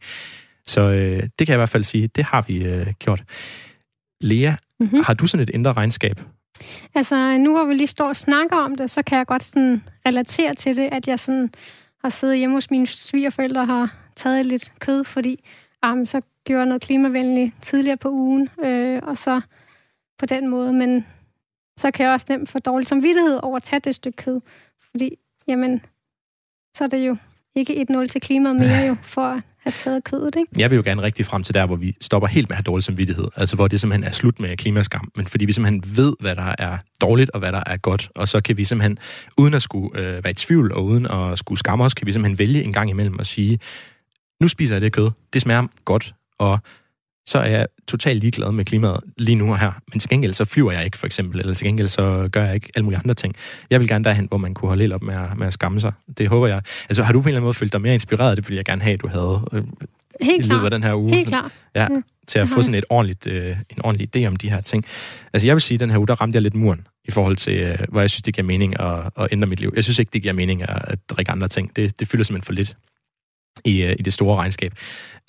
[0.67, 3.23] Så øh, det kan jeg i hvert fald sige, det har vi øh, gjort.
[4.21, 5.03] Lea, mm-hmm.
[5.03, 6.19] har du sådan et indre regnskab?
[6.95, 9.83] Altså, nu hvor vi lige står og snakker om det, så kan jeg godt sådan
[10.05, 11.49] relatere til det, at jeg sådan
[12.03, 15.43] har siddet hjemme hos mine svigerforældre og har taget lidt kød, fordi
[15.85, 19.41] um, så gjorde jeg noget klimavenligt tidligere på ugen, øh, og så
[20.19, 20.73] på den måde.
[20.73, 21.05] Men
[21.79, 24.41] så kan jeg også nemt få dårlig samvittighed over at tage det stykke kød,
[24.91, 25.81] fordi, jamen,
[26.77, 27.17] så er det jo
[27.55, 30.51] ikke 1-0 til klimaet mere jo, for have taget kødet, ikke?
[30.57, 32.63] Jeg vil jo gerne rigtig frem til der, hvor vi stopper helt med at have
[32.63, 33.25] dårlig samvittighed.
[33.35, 35.11] Altså hvor det simpelthen er slut med klimaskam.
[35.15, 38.09] Men fordi vi simpelthen ved, hvad der er dårligt og hvad der er godt.
[38.15, 38.97] Og så kan vi simpelthen,
[39.37, 42.11] uden at skulle øh, være i tvivl og uden at skulle skamme os, kan vi
[42.11, 43.59] simpelthen vælge en gang imellem og sige,
[44.41, 45.11] nu spiser jeg det kød.
[45.33, 46.13] Det smager godt.
[46.39, 46.59] Og
[47.27, 49.71] så er jeg totalt ligeglad med klimaet lige nu og her.
[49.91, 52.55] Men til gengæld så flyver jeg ikke, for eksempel, eller til gengæld så gør jeg
[52.55, 53.35] ikke alle mulige andre ting.
[53.69, 55.81] Jeg vil gerne derhen, hvor man kunne holde lidt op med at, med at skamme
[55.81, 55.91] sig.
[56.17, 56.61] Det håber jeg.
[56.89, 58.37] Altså, har du på en eller anden måde følt dig mere inspireret?
[58.37, 59.63] Det vil jeg gerne have, at du havde øh,
[60.21, 61.15] Helt i løbet af den her uge.
[61.15, 61.51] Helt klart.
[61.75, 61.87] Ja,
[62.27, 64.85] til at få sådan et ordentligt, øh, en ordentlig idé om de her ting.
[65.33, 67.35] Altså, jeg vil sige, at den her uge, der ramte jeg lidt muren i forhold
[67.35, 69.73] til, øh, hvor jeg synes, det giver mening at, at ændre mit liv.
[69.75, 71.75] Jeg synes ikke, det giver mening at, at drikke andre ting.
[71.75, 72.75] Det, det fylder simpelthen for lidt
[73.63, 74.73] i, øh, i det store regnskab.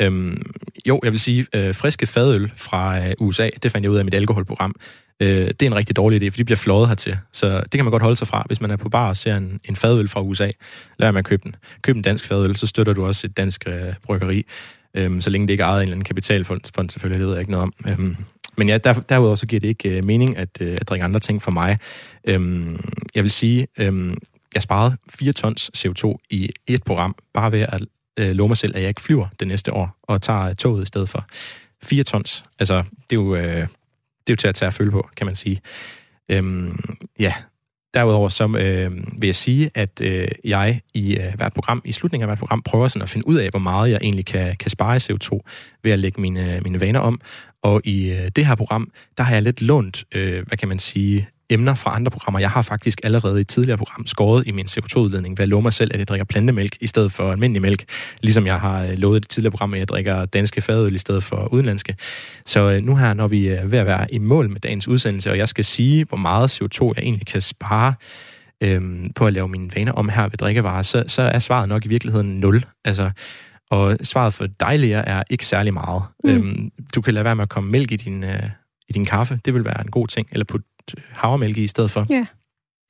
[0.02, 0.42] Øhm,
[0.88, 4.00] jo, jeg vil sige, øh, friske fadøl fra øh, USA, det fandt jeg ud af
[4.00, 4.74] i mit alkoholprogram.
[5.20, 7.18] Øh, det er en rigtig dårlig idé, for de bliver fløjet hertil.
[7.32, 8.44] Så det kan man godt holde sig fra.
[8.46, 10.50] Hvis man er på bar og ser en, en fadøl fra USA,
[10.98, 11.56] lad man købe den.
[11.82, 14.46] Køb en dansk fadøl, så støtter du også et dansk øh, bryggeri.
[14.94, 17.40] øh, så længe det ikke er ejet en eller anden kapitalfond, selvfølgelig, det ved jeg
[17.40, 17.72] ikke noget om.
[17.88, 18.16] Øhm,
[18.56, 21.20] men ja, der, derudover så giver det ikke øh, mening at, øh, at drikke andre
[21.20, 21.78] ting for mig.
[22.30, 22.80] Øhm,
[23.14, 24.16] jeg vil sige, øhm,
[24.54, 27.82] jeg sparede 4 tons CO2 i et program, bare ved at
[28.16, 30.86] øh, love mig selv, at jeg ikke flyver det næste år, og tager toget i
[30.86, 31.26] stedet for.
[31.82, 33.60] 4 tons, altså det er jo, øh, det
[34.26, 35.60] er jo til at tage at føle på, kan man sige.
[36.30, 37.34] Øhm, ja,
[37.94, 42.22] derudover så øh, vil jeg sige, at øh, jeg i øh, hvert program, i slutningen
[42.22, 44.70] af hvert program, prøver sådan at finde ud af, hvor meget jeg egentlig kan, kan
[44.70, 45.40] spare i CO2
[45.82, 47.20] ved at lægge mine, mine vaner om.
[47.62, 50.78] Og i øh, det her program, der har jeg lidt lånt, øh, hvad kan man
[50.78, 52.40] sige, emner fra andre programmer.
[52.40, 55.62] Jeg har faktisk allerede i et tidligere program skåret i min CO2-udledning ved at love
[55.62, 57.84] mig selv, at jeg drikker plantemælk i stedet for almindelig mælk,
[58.22, 60.98] ligesom jeg har øh, lovet i et tidligere program, at jeg drikker danske fadøl i
[60.98, 61.96] stedet for udenlandske.
[62.46, 65.30] Så øh, nu her, når vi er ved at være i mål med dagens udsendelse,
[65.30, 67.94] og jeg skal sige, hvor meget CO2 jeg egentlig kan spare,
[68.60, 71.84] øhm, på at lave mine vaner om her ved drikkevarer, så, så er svaret nok
[71.84, 72.64] i virkeligheden 0.
[72.84, 73.10] Altså,
[73.70, 76.02] Og svaret for dig, Lea, er ikke særlig meget.
[76.24, 76.30] Mm.
[76.30, 78.42] Øhm, du kan lade være med at komme mælk i din, øh,
[78.88, 79.40] i din kaffe.
[79.44, 80.28] Det vil være en god ting.
[80.32, 80.66] Eller putte
[81.12, 82.06] havremælk i i stedet for.
[82.10, 82.26] Ja.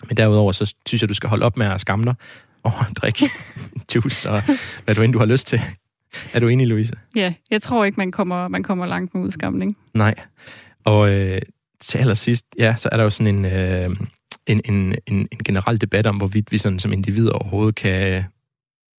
[0.09, 2.15] Men derudover, så synes jeg, du skal holde op med at skamme dig
[2.65, 3.31] over at drikke
[3.95, 4.43] juice og
[4.85, 5.61] hvad du end du har lyst til.
[6.33, 6.93] Er du enig, Louise?
[7.17, 9.77] Ja, jeg tror ikke, man kommer, man kommer langt med udskamning.
[9.95, 10.15] Nej.
[10.85, 11.41] Og øh,
[11.81, 13.97] til allersidst, ja, så er der jo sådan en, øh,
[14.47, 18.25] en, en, en, en generel debat om, hvorvidt vi sådan som individer overhovedet kan,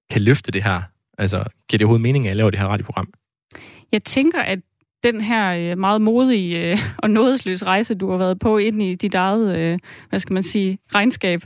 [0.09, 0.81] kan løfte det her.
[1.17, 3.09] Altså, giver det overhovedet mening at lave det her radioprogram?
[3.91, 4.59] Jeg tænker, at
[5.03, 8.95] den her øh, meget modige øh, og nådesløse rejse, du har været på ind i
[8.95, 9.79] dit eget, øh,
[10.09, 11.43] hvad skal man sige, regnskab,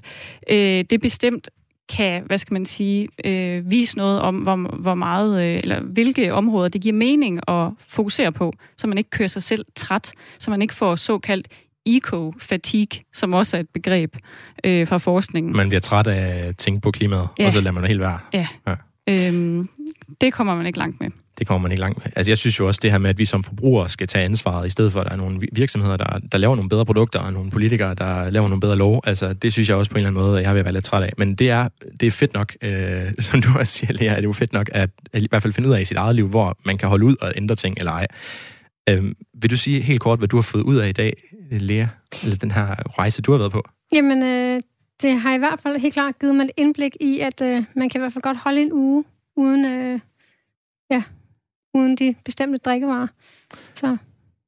[0.90, 1.50] det bestemt
[1.90, 6.34] kan, hvad skal man sige, øh, vise noget om, hvor, hvor meget, øh, eller hvilke
[6.34, 10.52] områder det giver mening at fokusere på, så man ikke kører sig selv træt, så
[10.52, 11.48] man ikke får såkaldt
[11.86, 14.16] eco-fatigue, som også er et begreb
[14.64, 15.58] øh, fra forskningen.
[15.58, 17.46] Man bliver træt af at tænke på klimaet, ja.
[17.46, 18.20] og så lader man det helt være.
[18.34, 18.48] Ja.
[18.68, 18.76] ja.
[19.10, 19.70] Øhm,
[20.22, 21.10] det kommer man ikke langt med.
[21.42, 22.12] Det kommer man ikke langt med.
[22.16, 24.68] Altså jeg synes jo også det her med, at vi som forbrugere skal tage ansvaret,
[24.68, 27.34] i stedet for at der er nogle virksomheder, der, der laver nogle bedre produkter, og
[27.34, 29.02] nogle politikere, der laver nogle bedre lov.
[29.04, 30.86] Altså det synes jeg også på en eller anden måde, at jeg vil være lidt
[30.86, 31.14] træt af.
[31.18, 31.68] Men det er,
[32.00, 34.70] det er fedt nok, øh, som du også siger, Lea, det er jo fedt nok
[34.74, 36.90] at, at i hvert fald finde ud af i sit eget liv, hvor man kan
[36.90, 38.08] holde ud og ændre ting eller ej.
[38.90, 41.14] Øh, vil du sige helt kort, hvad du har fået ud af i dag,
[41.52, 41.86] Lea?
[42.24, 43.64] Eller den her rejse, du har været på?
[43.94, 44.62] Jamen, øh,
[45.02, 47.90] det har i hvert fald helt klart givet mig et indblik i, at øh, man
[47.90, 49.04] kan i hvert fald godt holde en uge
[49.36, 50.00] uden, øh,
[50.92, 51.04] ja,
[51.74, 53.08] uden de bestemte drikkevarer.
[53.76, 53.98] Så.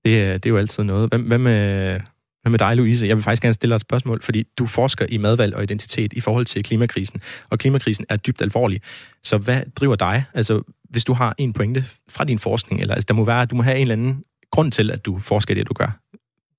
[0.05, 1.09] Det, det er jo altid noget.
[1.09, 1.99] Hvad, hvad, med, øh,
[2.41, 3.07] hvad med dig, Louise?
[3.07, 6.13] Jeg vil faktisk gerne stille dig et spørgsmål, fordi du forsker i madvalg og identitet
[6.13, 8.81] i forhold til klimakrisen, og klimakrisen er dybt alvorlig.
[9.23, 10.23] Så hvad driver dig?
[10.33, 13.55] Altså, hvis du har en pointe fra din forskning, eller altså, der må være, du
[13.55, 15.99] må have en eller anden grund til, at du forsker det, du gør.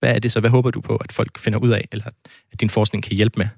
[0.01, 0.41] Hvad er det så?
[0.41, 2.07] Hvad håber du på, at folk finder ud af, eller
[2.53, 3.49] at din forskning kan hjælpe med?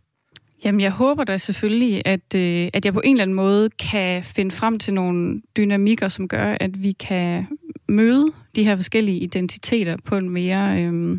[0.65, 4.25] Jamen, jeg håber da selvfølgelig, at, øh, at jeg på en eller anden måde kan
[4.25, 7.47] finde frem til nogle dynamikker, som gør, at vi kan
[7.89, 10.83] møde de her forskellige identiteter på en mere...
[10.83, 11.19] Øh,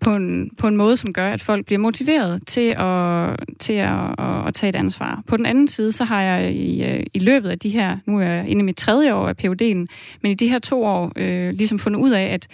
[0.00, 4.14] på en, på en måde, som gør, at folk bliver motiveret til at, til at,
[4.18, 5.22] at, at tage et ansvar.
[5.26, 8.18] På den anden side, så har jeg i, øh, i løbet af de her, nu
[8.18, 9.86] er jeg inde i mit tredje år af PUD'en,
[10.22, 12.46] men i de her to år øh, ligesom fundet ud af, at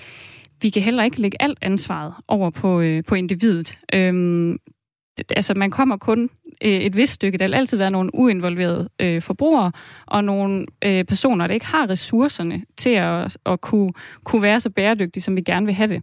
[0.63, 3.79] vi kan heller ikke lægge alt ansvaret over på, øh, på individet.
[3.95, 4.59] Øhm,
[5.37, 6.31] altså man kommer kun
[6.65, 7.39] øh, et vist stykke.
[7.39, 9.73] Der vil altid være nogle uinvolverede øh, forbrugere,
[10.07, 13.93] og nogle øh, personer, der ikke har ressourcerne til at, at kunne,
[14.25, 16.03] kunne være så bæredygtige, som vi gerne vil have det.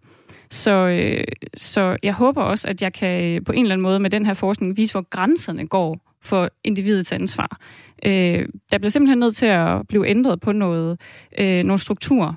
[0.49, 1.23] Så, øh,
[1.57, 4.25] så jeg håber også, at jeg kan øh, på en eller anden måde med den
[4.25, 7.57] her forskning vise, hvor grænserne går for individets ansvar.
[8.05, 10.99] Øh, der bliver simpelthen nødt til at blive ændret på noget,
[11.39, 12.33] øh, nogle strukturer,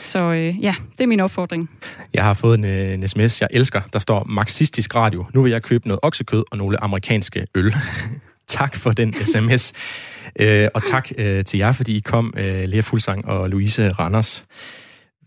[0.00, 1.70] så øh, ja, det er min opfordring.
[2.14, 3.80] Jeg har fået en, øh, en sms, jeg elsker.
[3.92, 5.26] Der står marxistisk radio.
[5.34, 7.74] Nu vil jeg købe noget oksekød og nogle amerikanske øl.
[8.48, 9.72] tak for den sms.
[10.40, 14.44] øh, og tak øh, til jer, fordi I kom, øh, Lea Fulsang og Louise Randers.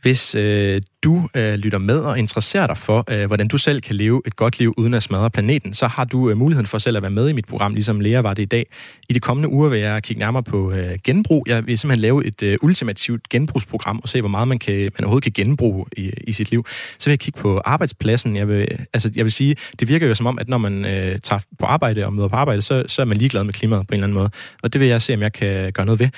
[0.07, 3.95] Hvis øh, du øh, lytter med og interesserer dig for, øh, hvordan du selv kan
[3.95, 6.97] leve et godt liv uden at smadre planeten, så har du øh, muligheden for selv
[6.97, 8.65] at være med i mit program, ligesom Lea var det i dag.
[9.09, 11.45] I de kommende uger vil jeg kigge nærmere på øh, genbrug.
[11.47, 14.91] Jeg vil simpelthen lave et øh, ultimativt genbrugsprogram og se, hvor meget man, kan, man
[14.99, 16.65] overhovedet kan genbruge i, i sit liv.
[16.99, 18.35] Så vil jeg kigge på arbejdspladsen.
[18.35, 21.19] Jeg vil, altså, jeg vil sige, det virker jo som om, at når man øh,
[21.19, 23.91] tager på arbejde og møder på arbejde, så, så er man ligeglad med klimaet på
[23.91, 24.29] en eller anden måde.
[24.63, 26.09] Og det vil jeg se, om jeg kan gøre noget ved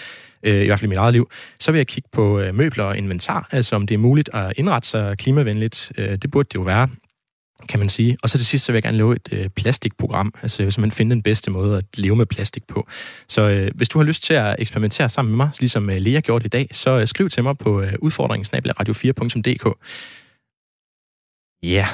[0.43, 1.29] øh, i hvert fald i mit eget liv.
[1.59, 4.53] Så vil jeg kigge på øh, møbler og inventar, altså om det er muligt at
[4.57, 5.91] indrette sig klimavenligt.
[5.97, 6.89] Øh, det burde det jo være
[7.69, 8.17] kan man sige.
[8.23, 10.91] Og så til sidst, så vil jeg gerne lave et øh, plastikprogram, altså hvis man
[10.91, 12.87] finder den bedste måde at leve med plastik på.
[13.27, 16.19] Så øh, hvis du har lyst til at eksperimentere sammen med mig, ligesom øh, Lea
[16.19, 19.77] gjorde i dag, så øh, skriv til mig på øh, udfordringen-radio4.dk.
[21.63, 21.87] Ja, yeah.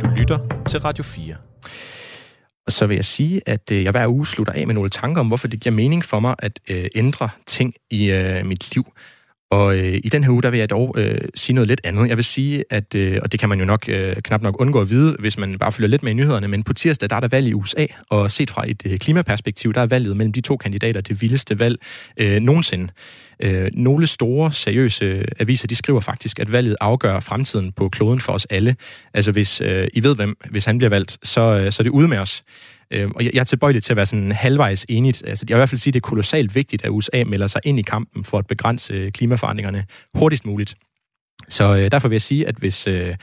[0.00, 1.36] du lytter til Radio 4.
[2.66, 5.20] Og så vil jeg sige, at øh, jeg hver uge slutter af med nogle tanker
[5.20, 8.86] om, hvorfor det giver mening for mig at øh, ændre ting i øh, mit liv.
[9.52, 12.08] Og øh, i den her uge, der vil jeg dog øh, sige noget lidt andet.
[12.08, 14.80] Jeg vil sige, at, øh, og det kan man jo nok øh, knap nok undgå
[14.80, 17.20] at vide, hvis man bare følger lidt med i nyhederne, men på tirsdag, der er
[17.20, 20.40] der valg i USA, og set fra et øh, klimaperspektiv, der er valget mellem de
[20.40, 21.78] to kandidater det vildeste valg
[22.16, 22.88] øh, nogensinde.
[23.40, 28.20] Øh, nogle store, seriøse øh, aviser, de skriver faktisk, at valget afgør fremtiden på kloden
[28.20, 28.76] for os alle.
[29.14, 31.90] Altså hvis øh, I ved hvem, hvis han bliver valgt, så, øh, så er det
[31.90, 32.42] ude med os.
[32.92, 35.22] Øh, og jeg er tilbøjelig til at være sådan halvvejs enigt.
[35.26, 37.46] Altså, jeg vil i hvert fald sige, at det er kolossalt vigtigt, at USA melder
[37.46, 39.84] sig ind i kampen for at begrænse øh, klimaforandringerne
[40.14, 40.74] hurtigst muligt.
[41.48, 43.16] Så øh, derfor vil jeg sige, at hvis øh,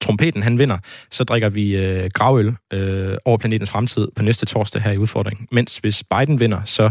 [0.00, 0.78] trompeten han vinder,
[1.10, 5.48] så drikker vi øh, gravøl øh, over planetens fremtid på næste torsdag her i udfordringen.
[5.52, 6.90] Mens hvis Biden vinder, så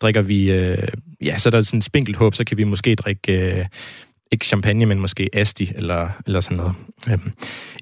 [0.00, 0.88] drikker vi, øh,
[1.24, 3.66] ja, så er der sådan et spinkelt håb, så kan vi måske drikke øh,
[4.34, 6.74] ikke champagne, men måske Asti eller, eller sådan noget.
[7.10, 7.32] Øhm,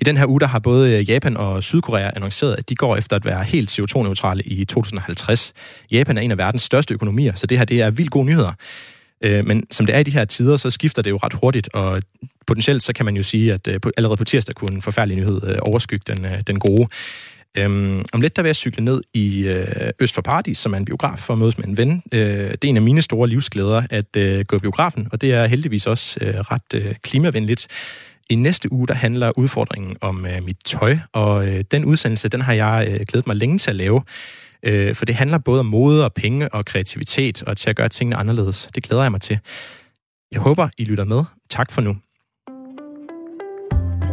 [0.00, 2.96] I den her uge, der har både øh, Japan og Sydkorea annonceret, at de går
[2.96, 5.52] efter at være helt CO2-neutrale i 2050.
[5.90, 8.52] Japan er en af verdens største økonomier, så det her det er vildt gode nyheder.
[9.24, 11.68] Øh, men som det er i de her tider, så skifter det jo ret hurtigt,
[11.74, 12.02] og
[12.46, 15.40] potentielt så kan man jo sige, at øh, allerede på tirsdag kunne en forfærdelig nyhed
[15.44, 16.88] øh, overskygge den, øh, den gode.
[17.58, 19.66] Øhm, om lidt der vil jeg cykle ned i øh,
[20.00, 22.02] Øst for Paradis, som er en biograf for at mødes med en ven.
[22.12, 25.32] Øh, det er en af mine store livsglæder at øh, gå i biografen, og det
[25.32, 27.66] er heldigvis også øh, ret øh, klimavenligt.
[28.30, 32.40] I næste uge, der handler udfordringen om øh, mit tøj, og øh, den udsendelse, den
[32.40, 34.02] har jeg øh, glædet mig længe til at lave.
[34.62, 37.88] Øh, for det handler både om mode og penge og kreativitet, og til at gøre
[37.88, 38.68] tingene anderledes.
[38.74, 39.38] Det glæder jeg mig til.
[40.32, 41.24] Jeg håber, I lytter med.
[41.50, 41.96] Tak for nu.